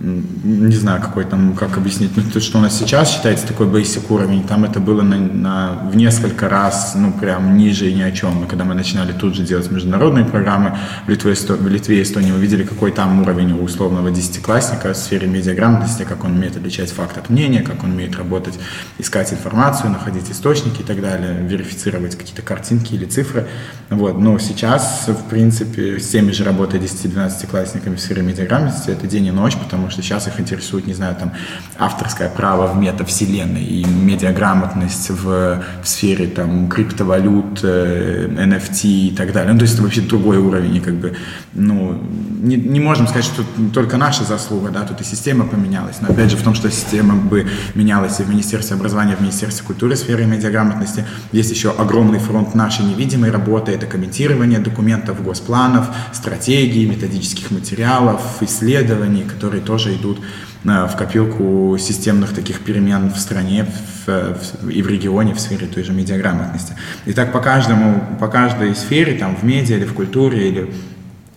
не 0.00 0.76
знаю, 0.76 1.02
какой 1.02 1.24
там, 1.24 1.54
как 1.54 1.76
объяснить, 1.76 2.12
ну, 2.16 2.22
то, 2.22 2.40
что 2.40 2.58
у 2.58 2.60
нас 2.60 2.78
сейчас 2.78 3.12
считается 3.12 3.48
такой 3.48 3.66
basic 3.66 4.04
уровень, 4.10 4.44
там 4.44 4.64
это 4.64 4.78
было 4.78 5.02
на, 5.02 5.16
на, 5.16 5.72
в 5.90 5.96
несколько 5.96 6.48
раз, 6.48 6.92
ну, 6.94 7.12
прям 7.12 7.56
ниже 7.56 7.92
ни 7.92 8.02
о 8.02 8.12
чем. 8.12 8.44
И 8.44 8.46
когда 8.46 8.64
мы 8.64 8.74
начинали 8.74 9.12
тут 9.12 9.34
же 9.34 9.42
делать 9.42 9.70
международные 9.72 10.24
программы 10.24 10.78
в 11.04 11.10
Литве, 11.10 11.34
в 11.34 11.68
Литве 11.68 11.98
и 11.98 12.02
Эстонии, 12.02 12.30
мы 12.30 12.38
видели, 12.38 12.62
какой 12.62 12.92
там 12.92 13.20
уровень 13.22 13.52
у 13.52 13.64
условного 13.64 14.12
десятиклассника 14.12 14.92
в 14.92 14.96
сфере 14.96 15.26
медиаграмотности, 15.26 16.04
как 16.04 16.24
он 16.24 16.36
умеет 16.36 16.56
отличать 16.56 16.92
факт 16.92 17.18
от 17.18 17.28
мнения, 17.28 17.62
как 17.62 17.82
он 17.82 17.90
умеет 17.90 18.16
работать, 18.16 18.54
искать 18.98 19.32
информацию, 19.32 19.90
находить 19.90 20.30
источники 20.30 20.82
и 20.82 20.84
так 20.84 21.00
далее, 21.00 21.38
верифицировать 21.42 22.16
какие-то 22.16 22.42
картинки 22.42 22.94
или 22.94 23.04
цифры. 23.04 23.48
Вот. 23.90 24.16
Но 24.18 24.38
сейчас, 24.38 25.08
в 25.08 25.28
принципе, 25.28 25.98
с 25.98 26.08
теми 26.08 26.30
же 26.30 26.44
работая 26.44 26.80
10-12-классниками 26.80 27.96
в 27.96 28.00
сфере 28.00 28.22
медиаграмотности, 28.22 28.90
это 28.90 29.08
день 29.08 29.26
и 29.26 29.32
ночь, 29.32 29.56
потому 29.56 29.87
потому 29.88 30.02
что 30.02 30.02
сейчас 30.02 30.28
их 30.28 30.38
интересует, 30.38 30.86
не 30.86 30.94
знаю, 30.94 31.16
там, 31.16 31.32
авторское 31.78 32.28
право 32.28 32.66
в 32.66 32.76
метавселенной 32.76 33.64
и 33.64 33.84
медиаграмотность 33.84 35.10
в, 35.10 35.62
в 35.82 35.88
сфере 35.88 36.26
там 36.26 36.68
криптовалют, 36.68 37.60
э, 37.62 38.28
NFT 38.28 38.82
и 38.84 39.14
так 39.16 39.32
далее. 39.32 39.52
Ну, 39.52 39.58
то 39.58 39.64
есть 39.64 39.74
это 39.74 39.82
вообще 39.82 40.02
другой 40.02 40.38
уровень, 40.38 40.76
и 40.76 40.80
как 40.80 40.94
бы, 40.94 41.16
ну, 41.54 41.98
не, 42.40 42.56
не 42.56 42.80
можем 42.80 43.06
сказать, 43.06 43.24
что 43.24 43.42
только 43.72 43.96
наша 43.96 44.24
заслуга, 44.24 44.70
да, 44.70 44.82
тут 44.82 45.00
и 45.00 45.04
система 45.04 45.46
поменялась, 45.46 45.96
но 46.00 46.08
опять 46.08 46.30
же 46.30 46.36
в 46.36 46.42
том, 46.42 46.54
что 46.54 46.70
система 46.70 47.14
бы 47.14 47.46
менялась 47.74 48.20
и 48.20 48.22
в 48.22 48.28
Министерстве 48.28 48.76
образования, 48.76 49.16
в 49.16 49.20
Министерстве 49.20 49.66
культуры 49.66 49.94
в 49.94 49.98
сфере 49.98 50.26
медиаграмотности, 50.26 51.04
есть 51.32 51.50
еще 51.50 51.70
огромный 51.70 52.18
фронт 52.18 52.54
нашей 52.54 52.84
невидимой 52.84 53.30
работы, 53.30 53.72
это 53.72 53.86
комментирование 53.86 54.58
документов, 54.58 55.22
госпланов, 55.22 55.86
стратегий, 56.12 56.86
методических 56.86 57.50
материалов, 57.50 58.20
исследований, 58.40 59.22
которые 59.22 59.62
тоже 59.62 59.77
тоже 59.78 59.94
идут 59.94 60.18
э, 60.64 60.86
в 60.86 60.96
копилку 60.96 61.76
системных 61.78 62.34
таких 62.34 62.60
перемен 62.60 63.10
в 63.10 63.18
стране 63.18 63.64
в, 64.06 64.08
в, 64.08 64.68
и 64.68 64.82
в 64.82 64.88
регионе 64.88 65.34
в 65.34 65.40
сфере 65.40 65.66
той 65.66 65.84
же 65.84 65.92
медиаграмотности. 65.92 66.74
И 67.06 67.12
так 67.12 67.32
по 67.32 67.40
каждому, 67.40 68.02
по 68.18 68.28
каждой 68.28 68.74
сфере, 68.74 69.16
там 69.16 69.36
в 69.36 69.44
медиа 69.44 69.76
или 69.76 69.84
в 69.84 69.94
культуре 69.94 70.48
или 70.48 70.74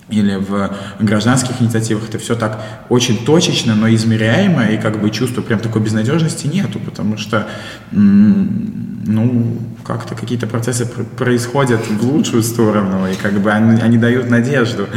или 0.09 0.35
в 0.35 0.69
гражданских 0.99 1.61
инициативах 1.61 2.09
это 2.09 2.19
все 2.19 2.35
так 2.35 2.61
очень 2.89 3.23
точечно, 3.25 3.75
но 3.75 3.87
измеряемо, 3.93 4.65
и 4.65 4.77
как 4.77 4.99
бы 4.99 5.09
чувства 5.09 5.41
прям 5.41 5.59
такой 5.59 5.81
безнадежности 5.81 6.47
нету, 6.47 6.79
потому 6.79 7.17
что, 7.17 7.47
ну, 9.05 9.57
как-то 9.83 10.15
какие-то 10.15 10.47
процессы 10.47 10.85
происходят 10.85 11.81
в 11.87 12.03
лучшую 12.03 12.43
сторону, 12.43 13.07
и 13.07 13.15
как 13.15 13.33
бы 13.33 13.51
они, 13.51 13.81
они 13.81 13.97
дают 13.97 14.29
надежду. 14.29 14.87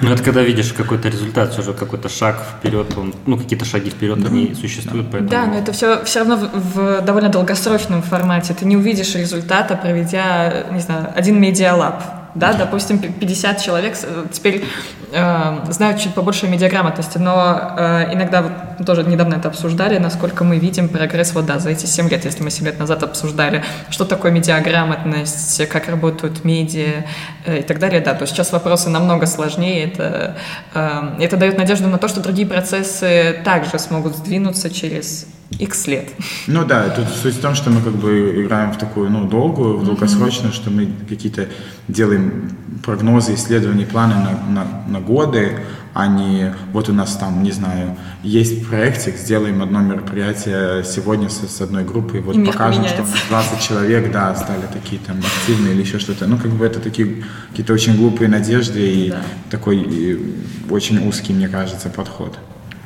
Ну, 0.00 0.12
это 0.12 0.22
когда 0.22 0.42
видишь 0.42 0.72
какой-то 0.72 1.08
результат, 1.08 1.58
уже 1.58 1.72
какой-то 1.72 2.08
шаг 2.08 2.42
вперед, 2.58 2.86
он, 2.96 3.14
ну, 3.26 3.36
какие-то 3.36 3.64
шаги 3.64 3.90
вперед, 3.90 4.20
да. 4.22 4.28
они 4.28 4.54
существуют, 4.54 5.06
да. 5.06 5.12
поэтому... 5.12 5.30
Да, 5.30 5.46
но 5.46 5.58
это 5.58 5.72
все, 5.72 6.04
все 6.04 6.20
равно 6.20 6.36
в, 6.36 6.74
в 6.74 7.00
довольно 7.02 7.28
долгосрочном 7.28 8.02
формате. 8.02 8.54
Ты 8.58 8.64
не 8.64 8.76
увидишь 8.76 9.14
результата, 9.14 9.76
проведя, 9.76 10.66
не 10.72 10.80
знаю, 10.80 11.12
один 11.14 11.40
медиалаб 11.40 12.02
да, 12.34 12.52
допустим, 12.52 12.98
50 12.98 13.60
человек 13.60 13.96
теперь 14.32 14.64
э, 15.12 15.72
знают 15.72 16.00
чуть 16.00 16.14
побольше 16.14 16.46
о 16.46 16.48
медиаграмотности, 16.48 17.18
но 17.18 17.74
э, 17.76 18.14
иногда 18.14 18.42
вот 18.42 18.86
тоже 18.86 19.04
недавно 19.04 19.34
это 19.34 19.48
обсуждали, 19.48 19.98
насколько 19.98 20.44
мы 20.44 20.58
видим 20.58 20.88
прогресс 20.88 21.34
вот, 21.34 21.46
да, 21.46 21.58
за 21.58 21.70
эти 21.70 21.86
7 21.86 22.08
лет, 22.08 22.24
если 22.24 22.42
мы 22.42 22.50
7 22.50 22.66
лет 22.66 22.78
назад 22.78 23.02
обсуждали, 23.02 23.64
что 23.90 24.04
такое 24.04 24.32
медиаграмотность, 24.32 25.66
как 25.68 25.88
работают 25.88 26.44
медиа 26.44 27.04
э, 27.44 27.60
и 27.60 27.62
так 27.62 27.78
далее, 27.78 28.00
да, 28.00 28.14
то 28.14 28.26
сейчас 28.26 28.52
вопросы 28.52 28.90
намного 28.90 29.26
сложнее, 29.26 29.84
это, 29.84 30.36
э, 30.74 31.16
это 31.20 31.36
дает 31.36 31.58
надежду 31.58 31.88
на 31.88 31.98
то, 31.98 32.08
что 32.08 32.20
другие 32.20 32.46
процессы 32.46 33.40
также 33.44 33.78
смогут 33.78 34.16
сдвинуться 34.16 34.70
через 34.70 35.26
X 35.58 35.86
лет. 35.86 36.08
Ну 36.46 36.64
да, 36.64 36.88
тут 36.90 37.08
суть 37.08 37.34
в 37.34 37.40
том, 37.40 37.54
что 37.54 37.70
мы 37.70 37.80
как 37.80 37.94
бы 37.94 38.44
играем 38.44 38.72
в 38.72 38.78
такую, 38.78 39.10
ну, 39.10 39.26
долгую, 39.26 39.78
в 39.78 39.84
долгосрочную, 39.84 40.52
mm-hmm. 40.52 40.56
что 40.56 40.70
мы 40.70 40.88
какие-то 41.08 41.48
делаем 41.88 42.50
прогнозы, 42.84 43.34
исследования, 43.34 43.86
планы 43.86 44.14
на, 44.14 44.38
на, 44.52 44.66
на 44.86 44.97
годы, 45.00 45.58
а 45.94 46.06
не 46.06 46.54
вот 46.72 46.88
у 46.88 46.92
нас 46.92 47.16
там, 47.16 47.42
не 47.42 47.50
знаю, 47.50 47.96
есть 48.22 48.68
проектик, 48.68 49.16
сделаем 49.16 49.62
одно 49.62 49.80
мероприятие 49.80 50.84
сегодня 50.84 51.28
с, 51.28 51.40
с 51.40 51.60
одной 51.60 51.84
группой, 51.84 52.20
вот 52.20 52.36
И 52.36 52.44
покажем, 52.44 52.86
что 52.86 53.04
20 53.28 53.60
человек, 53.60 54.12
да, 54.12 54.34
стали 54.36 54.66
такие 54.72 55.00
там 55.04 55.18
активные 55.18 55.74
или 55.74 55.82
еще 55.82 55.98
что-то. 55.98 56.26
Ну, 56.26 56.38
как 56.38 56.52
бы 56.52 56.64
это 56.64 56.80
такие 56.80 57.24
какие-то 57.50 57.72
очень 57.72 57.96
глупые 57.96 58.28
надежды 58.28 58.80
и 58.80 59.10
да. 59.10 59.22
такой 59.50 59.78
и 59.78 60.36
очень 60.70 61.06
узкий, 61.08 61.32
мне 61.32 61.48
кажется, 61.48 61.88
подход. 61.88 62.38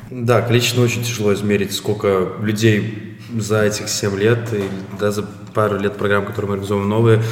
Да, 0.09 0.41
количественно 0.41 0.85
очень 0.85 1.03
тяжело 1.03 1.33
измерить, 1.33 1.73
сколько 1.73 2.33
людей 2.39 3.17
за 3.35 3.63
этих 3.63 3.89
7 3.89 4.17
лет, 4.17 4.53
и 4.53 4.63
да, 4.99 5.11
за 5.11 5.23
пару 5.53 5.79
лет 5.79 5.97
программ, 5.97 6.25
которые 6.25 6.49
мы 6.49 6.53
организовываем 6.53 6.89
новые, 6.89 7.23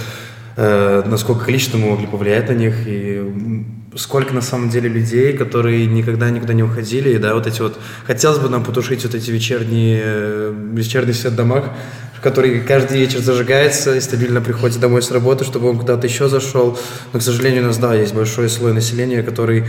э, 0.58 1.04
насколько 1.06 1.46
количество 1.46 1.78
мы 1.78 1.92
могли 1.92 2.08
повлиять 2.08 2.50
на 2.50 2.54
них, 2.54 2.88
и 2.88 3.66
сколько 3.96 4.34
на 4.34 4.42
самом 4.42 4.70
деле 4.70 4.90
людей, 4.90 5.34
которые 5.34 5.86
никогда 5.86 6.30
никуда 6.30 6.54
не 6.54 6.64
уходили, 6.64 7.18
да, 7.18 7.34
вот 7.34 7.48
эти 7.48 7.62
вот, 7.62 7.78
хотелось 8.06 8.40
бы 8.40 8.50
нам 8.50 8.64
потушить 8.64 9.04
вот 9.04 9.16
эти 9.16 9.32
вечерние, 9.32 10.02
э, 10.04 10.54
вечерний 10.74 11.14
свет 11.14 11.34
в 11.34 11.36
домах, 11.36 11.66
который 12.22 12.62
каждый 12.62 13.00
вечер 13.00 13.20
зажигается 13.20 13.96
и 13.96 14.00
стабильно 14.00 14.42
приходит 14.42 14.80
домой 14.80 15.02
с 15.02 15.12
работы, 15.12 15.44
чтобы 15.44 15.70
он 15.70 15.80
куда-то 15.80 16.08
еще 16.08 16.30
зашел. 16.30 16.78
Но, 17.14 17.20
к 17.20 17.22
сожалению, 17.22 17.64
у 17.64 17.68
нас, 17.68 17.78
да, 17.78 17.96
есть 17.96 18.14
большой 18.14 18.50
слой 18.50 18.74
населения, 18.74 19.24
который 19.24 19.66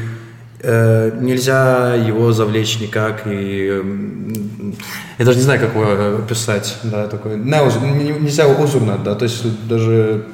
э, 0.61 1.19
нельзя 1.21 1.95
его 1.95 2.33
завлечь 2.33 2.79
никак, 2.79 3.23
и 3.27 3.69
э, 3.71 3.83
я 5.19 5.25
даже 5.25 5.39
не 5.39 5.45
знаю, 5.45 5.61
как 5.61 5.75
его 5.75 6.19
описать, 6.19 6.79
да, 6.85 7.09
такой, 7.09 7.37
нельзя 7.39 8.47
узурно, 8.47 8.99
да, 8.99 9.15
то 9.15 9.25
есть 9.25 9.45
даже 9.67 10.27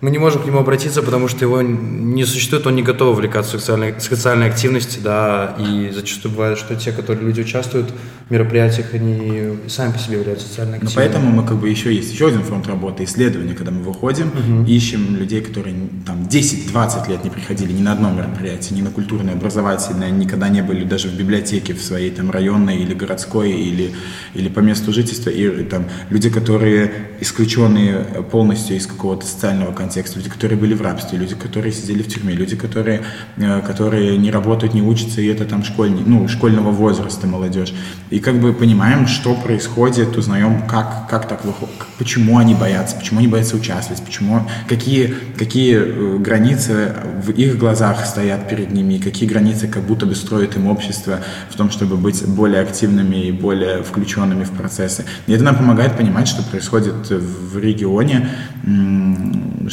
мы 0.00 0.10
не 0.10 0.18
можем 0.18 0.42
к 0.42 0.46
нему 0.46 0.58
обратиться, 0.58 1.02
потому 1.02 1.26
что 1.26 1.44
его 1.44 1.62
не 1.62 2.24
существует, 2.26 2.66
он 2.66 2.76
не 2.76 2.82
готов 2.82 3.14
увлекаться 3.14 3.58
социальной, 3.58 3.98
социальной 3.98 4.48
активности, 4.48 4.98
да, 5.02 5.56
и 5.58 5.90
зачастую 5.90 6.32
бывает, 6.32 6.58
что 6.58 6.76
те, 6.76 6.92
которые 6.92 7.24
люди 7.24 7.40
участвуют 7.40 7.90
в 8.28 8.30
мероприятиях, 8.30 8.92
они 8.92 9.58
сами 9.68 9.92
по 9.92 9.98
себе 9.98 10.18
являются 10.18 10.46
социально 10.46 10.76
активными. 10.76 10.94
Но 10.94 11.00
поэтому 11.00 11.30
мы 11.30 11.46
как 11.46 11.56
бы 11.56 11.70
еще 11.70 11.94
есть 11.94 12.12
еще 12.12 12.28
один 12.28 12.42
фронт 12.42 12.66
работы, 12.66 13.04
исследования, 13.04 13.54
когда 13.54 13.70
мы 13.70 13.82
выходим, 13.82 14.28
угу. 14.28 14.68
ищем 14.68 15.16
людей, 15.16 15.40
которые 15.40 15.74
там 16.04 16.24
10-20 16.24 17.08
лет 17.08 17.24
не 17.24 17.30
приходили 17.30 17.72
ни 17.72 17.80
на 17.80 17.92
одно 17.92 18.10
мероприятие, 18.10 18.78
ни 18.78 18.82
на 18.82 18.90
культурное, 18.90 19.34
образовательное, 19.34 20.10
никогда 20.10 20.50
не 20.50 20.62
были 20.62 20.84
даже 20.84 21.08
в 21.08 21.14
библиотеке 21.14 21.72
в 21.72 21.82
своей 21.82 22.10
там 22.10 22.30
районной 22.30 22.76
или 22.76 22.92
городской, 22.92 23.50
или, 23.50 23.92
или 24.34 24.48
по 24.48 24.60
месту 24.60 24.92
жительства, 24.92 25.30
и 25.30 25.64
там 25.64 25.86
люди, 26.10 26.28
которые 26.28 26.92
исключенные 27.20 28.04
полностью 28.30 28.76
из 28.76 28.86
какого-то 28.86 29.24
социального 29.24 29.72
контекста, 29.72 29.85
люди, 30.16 30.28
которые 30.28 30.58
были 30.58 30.74
в 30.74 30.82
рабстве, 30.82 31.18
люди, 31.18 31.34
которые 31.34 31.72
сидели 31.72 32.02
в 32.02 32.08
тюрьме, 32.08 32.34
люди, 32.34 32.56
которые, 32.56 33.02
э, 33.36 33.60
которые 33.60 34.18
не 34.18 34.30
работают, 34.30 34.74
не 34.74 34.82
учатся, 34.82 35.20
и 35.20 35.26
это 35.26 35.44
там 35.44 35.64
школьни, 35.64 36.02
ну, 36.06 36.28
школьного 36.28 36.70
возраста 36.70 37.26
молодежь. 37.26 37.72
И 38.10 38.18
как 38.18 38.40
бы 38.40 38.52
понимаем, 38.52 39.06
что 39.06 39.34
происходит, 39.34 40.16
узнаем, 40.16 40.66
как, 40.66 41.08
как 41.08 41.28
так 41.28 41.44
выходит, 41.44 41.74
почему 41.98 42.38
они 42.38 42.54
боятся, 42.54 42.96
почему 42.96 43.18
они 43.20 43.28
боятся 43.28 43.56
участвовать, 43.56 44.02
почему, 44.02 44.48
какие, 44.68 45.14
какие 45.38 45.76
э, 45.76 46.18
границы 46.18 46.94
в 47.22 47.30
их 47.30 47.58
глазах 47.58 48.06
стоят 48.06 48.48
перед 48.48 48.72
ними, 48.72 48.98
какие 48.98 49.28
границы 49.28 49.68
как 49.68 49.82
будто 49.82 50.06
бы 50.06 50.14
строит 50.14 50.56
им 50.56 50.66
общество 50.66 51.20
в 51.50 51.56
том, 51.56 51.70
чтобы 51.70 51.96
быть 51.96 52.26
более 52.26 52.62
активными 52.62 53.16
и 53.16 53.32
более 53.32 53.82
включенными 53.82 54.44
в 54.44 54.50
процессы. 54.50 55.04
И 55.26 55.32
это 55.32 55.44
нам 55.44 55.56
помогает 55.56 55.96
понимать, 55.96 56.28
что 56.28 56.42
происходит 56.42 57.10
в 57.10 57.58
регионе, 57.58 58.28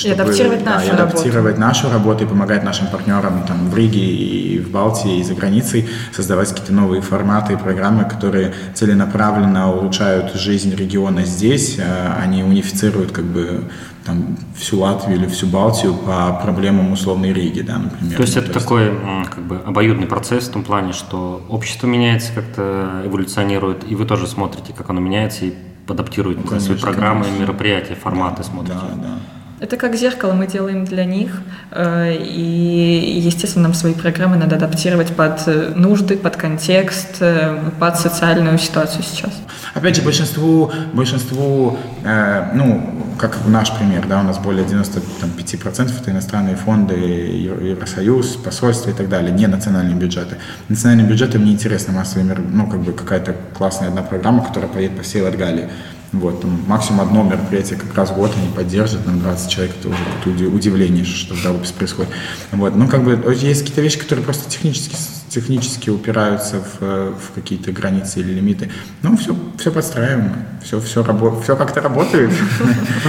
чтобы, 0.09 0.21
и 0.21 0.25
адаптировать 0.25 0.65
нашу 0.65 0.79
да, 0.79 0.85
и 0.85 0.89
адаптировать 0.89 1.57
работу. 1.57 1.59
нашу 1.59 1.89
работу 1.89 2.23
и 2.23 2.27
помогать 2.27 2.63
нашим 2.63 2.87
партнерам 2.87 3.43
там, 3.47 3.69
в 3.69 3.75
Риге 3.75 4.05
и 4.05 4.59
в 4.59 4.71
Балтии 4.71 5.19
и 5.19 5.23
за 5.23 5.33
границей 5.33 5.87
создавать 6.11 6.49
какие-то 6.49 6.73
новые 6.73 7.01
форматы 7.01 7.53
и 7.53 7.55
программы, 7.55 8.05
которые 8.05 8.53
целенаправленно 8.73 9.73
улучшают 9.73 10.33
жизнь 10.33 10.75
региона 10.75 11.23
здесь, 11.25 11.79
а 11.79 12.19
они 12.21 12.43
унифицируют 12.43 13.11
как 13.11 13.25
бы 13.25 13.69
там, 14.05 14.37
всю 14.55 14.79
Латвию 14.79 15.17
или 15.17 15.27
всю 15.27 15.47
Балтию 15.47 15.93
по 15.93 16.33
проблемам 16.43 16.91
условной 16.91 17.33
Риги, 17.33 17.61
да, 17.61 17.77
например. 17.77 18.17
То 18.17 18.23
есть 18.23 18.35
ну, 18.35 18.41
это 18.41 18.51
то 18.51 18.57
есть... 18.57 18.67
такой 18.67 18.91
как 19.25 19.43
бы 19.43 19.61
обоюдный 19.65 20.07
процесс 20.07 20.47
в 20.47 20.51
том 20.51 20.63
плане, 20.63 20.93
что 20.93 21.45
общество 21.49 21.87
меняется, 21.87 22.33
как-то 22.33 23.03
эволюционирует, 23.05 23.89
и 23.89 23.95
вы 23.95 24.05
тоже 24.05 24.27
смотрите, 24.27 24.73
как 24.73 24.89
оно 24.89 24.99
меняется, 24.99 25.45
и 25.45 25.53
адаптируете 25.87 26.41
ну, 26.49 26.59
свои 26.59 26.77
программы, 26.77 27.23
конечно. 27.23 27.41
мероприятия, 27.41 27.95
форматы 27.95 28.37
да, 28.37 28.43
смотрите. 28.43 28.79
Да, 28.95 29.01
да. 29.07 29.42
Это 29.63 29.77
как 29.77 29.95
зеркало 29.95 30.33
мы 30.33 30.45
делаем 30.45 30.83
для 30.83 31.05
них, 31.05 31.41
э, 31.71 32.17
и, 32.17 33.21
естественно, 33.25 33.63
нам 33.63 33.73
свои 33.73 33.93
программы 33.93 34.35
надо 34.35 34.57
адаптировать 34.57 35.15
под 35.15 35.47
нужды, 35.77 36.17
под 36.17 36.35
контекст, 36.35 37.21
э, 37.21 37.71
под 37.79 37.97
социальную 37.97 38.57
ситуацию 38.57 39.03
сейчас. 39.03 39.31
Опять 39.73 39.95
же, 39.95 40.01
большинству, 40.01 40.69
большинству 40.91 41.77
э, 42.03 42.51
ну, 42.53 43.05
как 43.17 43.37
наш 43.47 43.71
пример, 43.71 44.05
да, 44.05 44.19
у 44.19 44.23
нас 44.23 44.37
более 44.37 44.65
95% 44.65 46.01
это 46.01 46.11
иностранные 46.11 46.57
фонды, 46.57 46.95
Евросоюз, 46.95 48.35
посольство 48.35 48.89
и 48.89 48.93
так 48.93 49.07
далее, 49.07 49.31
не 49.31 49.47
национальные 49.47 49.95
бюджеты. 49.95 50.39
Национальные 50.67 51.07
бюджеты 51.07 51.39
мне 51.39 51.53
интересны 51.53 51.93
массовые 51.93 52.35
ну, 52.35 52.67
как 52.67 52.81
бы 52.81 52.91
какая-то 52.91 53.33
классная 53.57 53.87
одна 53.87 54.01
программа, 54.01 54.43
которая 54.43 54.69
поедет 54.69 54.97
по 54.97 55.03
всей 55.03 55.21
Латгалии. 55.21 55.69
Вот, 56.13 56.41
там, 56.41 56.63
максимум 56.67 57.01
одно 57.01 57.23
мероприятие 57.23 57.79
как 57.79 57.93
раз 57.95 58.11
в 58.11 58.15
год 58.15 58.31
они 58.37 58.47
поддержат, 58.53 59.05
нам 59.07 59.19
20 59.19 59.49
человек, 59.49 59.75
это 59.79 59.89
уже 60.29 60.47
удивление, 60.47 61.03
что 61.03 61.33
в 61.33 61.43
Даубисе 61.43 61.73
происходит. 61.73 62.11
Вот, 62.51 62.75
ну, 62.75 62.87
как 62.87 63.03
бы, 63.03 63.33
есть 63.33 63.61
какие-то 63.61 63.81
вещи, 63.81 63.97
которые 63.97 64.23
просто 64.23 64.49
технически 64.49 64.95
технически 65.33 65.89
упираются 65.89 66.57
в, 66.57 67.13
в 67.13 67.31
какие-то 67.33 67.71
границы 67.71 68.19
или 68.19 68.33
лимиты. 68.33 68.69
Ну, 69.01 69.17
все, 69.17 69.35
все 69.57 69.71
подстраиваемо, 69.71 70.35
все, 70.63 70.79
все, 70.79 71.01
рабо- 71.01 71.41
все 71.41 71.55
как-то 71.55 71.81
работает. 71.81 72.31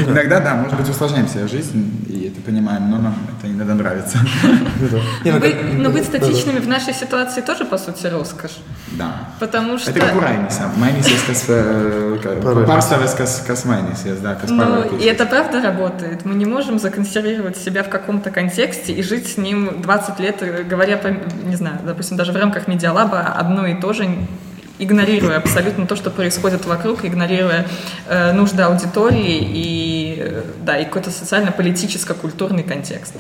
Иногда, 0.08 0.40
да, 0.40 0.54
может 0.54 0.76
быть, 0.78 0.88
усложняем 0.88 1.28
себе 1.28 1.46
жизнь, 1.48 2.06
и 2.08 2.28
это 2.28 2.40
понимаем, 2.40 2.90
но 2.90 2.96
нам 2.98 3.14
это 3.38 3.50
иногда 3.50 3.74
нравится. 3.74 4.18
Но 5.76 5.90
быть 5.90 6.04
статичными 6.04 6.60
в 6.60 6.68
нашей 6.68 6.94
ситуации 6.94 7.42
тоже, 7.42 7.66
по 7.66 7.76
сути, 7.76 8.06
роскошь. 8.06 8.58
Да. 8.92 9.28
Потому 9.38 9.78
что... 9.78 9.90
Это 9.90 10.00
как 10.00 10.16
у 10.16 10.20
Райниса. 10.20 10.70
Майнис 10.76 11.06
есть 11.06 11.46
Парсовес 12.66 13.14
kas 13.14 13.68
Майнис 13.68 14.04
есть, 14.04 14.22
да, 14.22 14.38
Ну, 14.48 14.96
и 14.96 15.04
это 15.04 15.26
правда 15.26 15.60
работает. 15.60 16.24
Мы 16.24 16.34
не 16.34 16.46
можем 16.46 16.78
законсервировать 16.78 17.56
себя 17.56 17.82
в 17.82 17.90
каком-то 17.90 18.30
контексте 18.30 18.92
и 18.92 19.02
жить 19.02 19.28
с 19.28 19.37
ним 19.37 19.82
20 19.82 20.20
лет, 20.20 20.68
говоря, 20.68 21.00
не 21.44 21.56
знаю, 21.56 21.78
допустим, 21.84 22.13
допустим, 22.14 22.16
даже 22.16 22.33
в 22.33 22.37
рамках 22.37 22.68
медиалаба 22.68 23.20
одно 23.20 23.66
и 23.66 23.81
то 23.81 23.92
же 23.92 24.09
игнорируя 24.79 25.38
абсолютно 25.38 25.87
то, 25.87 25.96
что 25.96 26.11
происходит 26.11 26.66
вокруг, 26.66 27.05
игнорируя 27.05 27.66
э, 28.09 28.33
нужды 28.33 28.62
аудитории 28.62 29.38
и, 29.40 30.16
э, 30.18 30.42
да, 30.64 30.79
и 30.79 30.85
какой-то 30.85 31.11
социально-политическо-культурный 31.11 32.64
контекст. 32.64 33.14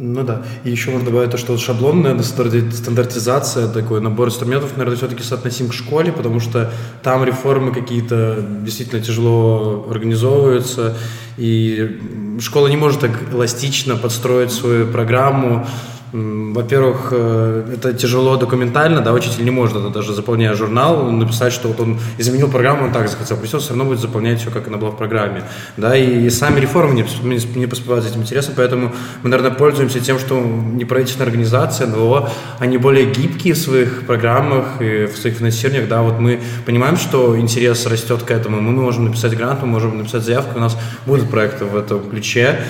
Ну 0.00 0.22
да. 0.22 0.42
И 0.64 0.70
еще 0.70 0.90
можно 0.90 1.10
добавить 1.10 1.30
то, 1.30 1.38
что 1.38 1.56
шаблонная 1.56 2.22
стандартизация, 2.22 3.68
такой 3.68 4.00
набор 4.00 4.28
инструментов, 4.28 4.70
наверное, 4.76 4.96
все-таки 4.96 5.22
соотносим 5.22 5.68
к 5.68 5.74
школе, 5.74 6.12
потому 6.12 6.40
что 6.40 6.70
там 7.02 7.24
реформы 7.24 7.72
какие-то 7.72 8.44
действительно 8.64 9.02
тяжело 9.02 9.88
организовываются, 9.90 10.96
и 11.36 12.00
школа 12.40 12.68
не 12.68 12.76
может 12.76 13.00
так 13.00 13.10
эластично 13.32 13.96
подстроить 13.96 14.52
свою 14.52 14.86
программу, 14.86 15.66
во-первых, 16.12 17.08
э, 17.12 17.74
это 17.74 17.92
тяжело 17.92 18.36
документально, 18.36 19.00
да, 19.00 19.12
учитель 19.12 19.44
не 19.44 19.50
может 19.50 19.92
даже 19.92 20.14
заполняя 20.14 20.54
журнал, 20.54 21.10
написать, 21.10 21.52
что 21.52 21.68
вот 21.68 21.80
он 21.80 21.98
изменил 22.16 22.50
программу, 22.50 22.84
он 22.86 22.92
так 22.92 23.08
захотел, 23.08 23.36
придется 23.36 23.58
все 23.58 23.70
равно 23.70 23.84
будет 23.84 24.00
заполнять 24.00 24.40
все, 24.40 24.50
как 24.50 24.68
она 24.68 24.78
была 24.78 24.90
в 24.90 24.96
программе, 24.96 25.42
да, 25.76 25.96
и, 25.96 26.26
и 26.26 26.30
сами 26.30 26.60
реформы 26.60 26.94
не, 26.94 27.58
не 27.58 27.66
поспевают 27.66 28.04
за 28.04 28.10
этим 28.10 28.22
интересом, 28.22 28.54
поэтому 28.56 28.92
мы, 29.22 29.28
наверное, 29.28 29.54
пользуемся 29.54 30.00
тем, 30.00 30.18
что 30.18 30.40
неправительственная 30.40 31.26
организация, 31.28 31.86
НВО, 31.86 32.30
они 32.58 32.78
более 32.78 33.12
гибкие 33.12 33.52
в 33.52 33.58
своих 33.58 34.06
программах 34.06 34.80
и 34.80 35.06
в 35.06 35.16
своих 35.16 35.36
финансированиях, 35.36 35.88
да, 35.88 36.02
вот 36.02 36.18
мы 36.18 36.40
понимаем, 36.64 36.96
что 36.96 37.38
интерес 37.38 37.86
растет 37.86 38.22
к 38.22 38.30
этому, 38.30 38.60
мы 38.60 38.72
можем 38.72 39.04
написать 39.04 39.36
грант, 39.36 39.60
мы 39.62 39.68
можем 39.68 39.98
написать 39.98 40.22
заявку, 40.22 40.58
у 40.58 40.60
нас 40.60 40.78
будут 41.04 41.30
проекты 41.30 41.66
в 41.66 41.76
этом 41.76 42.08
ключе, 42.08 42.60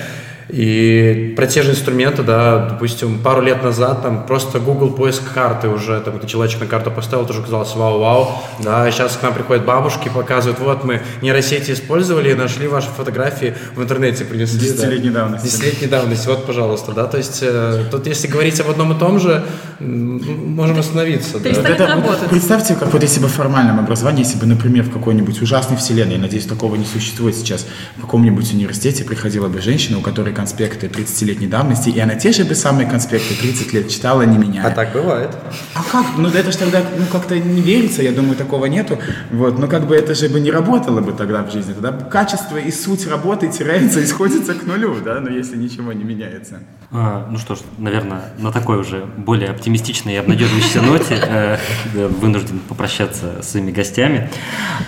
и 0.49 1.33
про 1.35 1.45
те 1.45 1.61
же 1.61 1.71
инструменты, 1.71 2.23
да, 2.23 2.69
допустим, 2.71 3.19
пару 3.19 3.41
лет 3.41 3.63
назад 3.63 4.01
там 4.01 4.25
просто 4.25 4.59
Google 4.59 4.91
поиск 4.91 5.21
карты 5.31 5.69
уже, 5.69 5.99
там, 6.01 6.25
человечек 6.25 6.61
на 6.61 6.65
карту 6.65 6.89
поставил, 6.89 7.25
тоже 7.25 7.43
казалось 7.43 7.75
вау-вау, 7.75 8.31
да, 8.59 8.89
сейчас 8.89 9.15
к 9.15 9.21
нам 9.21 9.33
приходят 9.33 9.63
бабушки, 9.63 10.09
показывают, 10.09 10.59
вот 10.59 10.83
мы 10.83 11.01
нейросети 11.21 11.71
использовали, 11.71 12.33
нашли 12.33 12.67
ваши 12.67 12.87
фотографии 12.87 13.55
в 13.75 13.83
интернете, 13.83 14.25
принесли. 14.25 14.59
Десятилетней 14.59 15.11
да. 15.11 15.21
давности. 15.21 15.45
Десятилетней 15.45 15.87
давности, 15.87 16.27
вот, 16.27 16.45
пожалуйста, 16.47 16.93
да, 16.93 17.05
то 17.05 17.17
есть 17.17 17.39
э, 17.43 17.85
тут 17.91 18.07
если 18.07 18.27
говорить 18.27 18.59
об 18.59 18.71
одном 18.71 18.93
и 18.93 18.99
том 18.99 19.19
же, 19.19 19.43
можем 19.79 20.79
остановиться. 20.79 21.39
Да. 21.39 21.49
Это, 21.49 21.87
работать. 21.87 22.29
Представьте, 22.29 22.75
как 22.75 22.91
вот 22.91 23.01
если 23.03 23.19
бы 23.19 23.27
в 23.27 23.33
формальном 23.33 23.79
образовании, 23.79 24.23
если 24.23 24.39
бы, 24.39 24.45
например, 24.45 24.83
в 24.83 24.91
какой-нибудь 24.91 25.41
ужасной 25.41 25.77
вселенной, 25.77 26.17
надеюсь, 26.17 26.45
такого 26.45 26.75
не 26.75 26.85
существует 26.85 27.35
сейчас, 27.35 27.67
в 27.97 28.01
каком-нибудь 28.01 28.51
университете 28.53 29.03
приходила 29.03 29.47
бы 29.47 29.61
женщина, 29.61 29.99
у 29.99 30.01
которой 30.01 30.33
конспекты 30.39 30.87
30-летней 30.87 31.47
давности, 31.47 31.89
и 31.89 31.99
она 31.99 32.15
те 32.15 32.31
же 32.31 32.45
бы 32.45 32.55
самые 32.55 32.89
конспекты 32.89 33.35
30 33.35 33.73
лет 33.73 33.89
читала, 33.89 34.21
не 34.21 34.37
меняя. 34.37 34.67
А 34.67 34.71
так 34.71 34.93
бывает. 34.93 35.31
А 35.73 35.83
как? 35.83 36.05
Ну, 36.17 36.29
это 36.29 36.49
же 36.49 36.57
тогда 36.57 36.81
ну, 36.97 37.05
как-то 37.11 37.37
не 37.37 37.61
верится, 37.61 38.01
я 38.01 38.13
думаю, 38.13 38.37
такого 38.37 38.67
нету. 38.67 38.97
Вот, 39.31 39.59
но 39.59 39.67
как 39.67 39.85
бы 39.85 39.97
это 39.97 40.15
же 40.15 40.29
бы 40.29 40.39
не 40.39 40.49
работало 40.49 41.01
бы 41.01 41.11
тогда 41.11 41.43
в 41.43 41.51
жизни. 41.51 41.73
Тогда 41.73 41.91
качество 41.91 42.55
и 42.55 42.71
суть 42.71 43.05
работы 43.05 43.49
теряется 43.49 43.99
и 44.05 44.05
сходится 44.05 44.53
к 44.53 44.63
нулю, 44.65 44.95
да, 45.03 45.19
но 45.19 45.29
если 45.29 45.57
ничего 45.57 45.91
не 45.91 46.05
меняется. 46.05 46.59
А, 46.91 47.27
ну 47.29 47.37
что 47.37 47.55
ж, 47.55 47.59
наверное, 47.77 48.33
на 48.37 48.53
такой 48.53 48.77
уже 48.77 49.05
более 49.17 49.49
оптимистичной 49.49 50.13
и 50.13 50.17
обнадеживающей 50.17 50.79
ноте 50.79 51.19
э, 51.21 51.57
вынужден 51.93 52.59
попрощаться 52.59 53.41
с 53.41 53.49
своими 53.49 53.71
гостями. 53.71 54.29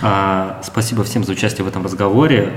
А, 0.00 0.62
спасибо 0.64 1.04
всем 1.04 1.24
за 1.24 1.32
участие 1.32 1.66
в 1.66 1.68
этом 1.68 1.84
разговоре. 1.84 2.52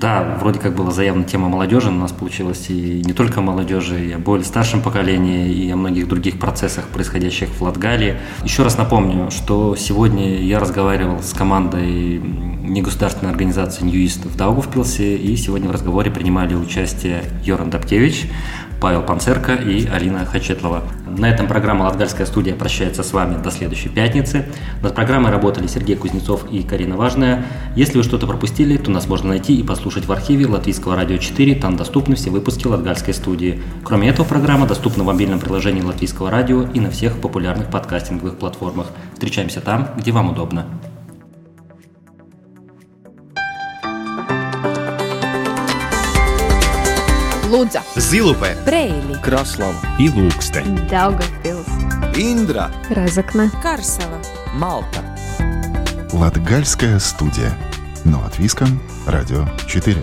Да, 0.00 0.38
вроде 0.40 0.60
как 0.60 0.76
была 0.76 0.92
заявлена 0.92 1.24
тема 1.24 1.48
молодежи, 1.48 1.90
но 1.90 1.96
у 1.96 2.00
нас 2.02 2.12
получилось 2.12 2.66
и 2.68 3.02
не 3.04 3.12
только 3.12 3.40
молодежи, 3.40 4.06
и 4.06 4.12
о 4.12 4.18
более 4.18 4.44
старшем 4.44 4.80
поколении, 4.80 5.52
и 5.52 5.70
о 5.70 5.76
многих 5.76 6.06
других 6.06 6.38
процессах, 6.38 6.86
происходящих 6.88 7.48
в 7.48 7.62
Латгалии. 7.62 8.16
Еще 8.44 8.62
раз 8.62 8.78
напомню, 8.78 9.30
что 9.32 9.74
сегодня 9.74 10.40
я 10.40 10.60
разговаривал 10.60 11.20
с 11.20 11.32
командой 11.32 12.22
негосударственной 12.68 13.30
организации 13.30 13.84
«Ньюист» 13.84 14.24
в 14.24 14.36
Даугавпилсе, 14.36 15.16
и 15.16 15.36
сегодня 15.36 15.68
в 15.68 15.72
разговоре 15.72 16.10
принимали 16.10 16.54
участие 16.54 17.24
Йоран 17.44 17.70
Дабкевич, 17.70 18.28
Павел 18.80 19.02
Панцерко 19.02 19.54
и 19.54 19.86
Алина 19.88 20.24
Хачетлова. 20.24 20.84
На 21.06 21.28
этом 21.28 21.48
программа 21.48 21.84
«Латгальская 21.84 22.26
студия» 22.26 22.54
прощается 22.54 23.02
с 23.02 23.12
вами 23.12 23.42
до 23.42 23.50
следующей 23.50 23.88
пятницы. 23.88 24.46
Над 24.82 24.94
программой 24.94 25.32
работали 25.32 25.66
Сергей 25.66 25.96
Кузнецов 25.96 26.44
и 26.50 26.62
Карина 26.62 26.96
Важная. 26.96 27.44
Если 27.74 27.98
вы 27.98 28.04
что-то 28.04 28.26
пропустили, 28.26 28.76
то 28.76 28.90
нас 28.90 29.08
можно 29.08 29.30
найти 29.30 29.56
и 29.56 29.64
послушать 29.64 30.06
в 30.06 30.12
архиве 30.12 30.46
Латвийского 30.46 30.94
радио 30.94 31.16
4. 31.16 31.56
Там 31.56 31.76
доступны 31.76 32.14
все 32.14 32.30
выпуски 32.30 32.66
Латгальской 32.66 33.14
студии. 33.14 33.60
Кроме 33.82 34.10
этого, 34.10 34.26
программа 34.26 34.66
доступна 34.66 35.02
в 35.02 35.06
мобильном 35.06 35.40
приложении 35.40 35.82
Латвийского 35.82 36.30
радио 36.30 36.62
и 36.62 36.78
на 36.78 36.90
всех 36.90 37.20
популярных 37.20 37.70
подкастинговых 37.70 38.36
платформах. 38.38 38.92
Встречаемся 39.14 39.60
там, 39.60 39.88
где 39.96 40.12
вам 40.12 40.30
удобно. 40.30 40.66
Лудза, 47.48 47.80
Zilupē, 47.96 48.50
Preili, 48.66 49.16
Kraslava, 49.24 49.80
Ilūkste, 49.96 50.60
Daugavpils, 50.90 51.64
Индра, 52.14 52.68
Разокна, 52.90 53.50
Карсела. 53.62 54.20
Малта. 54.52 55.00
Латгальская 56.12 56.98
студия. 56.98 57.56
Но 58.04 58.18
от 58.20 58.38
Виска, 58.38 58.66
Радио 59.06 59.46
4. 59.66 59.96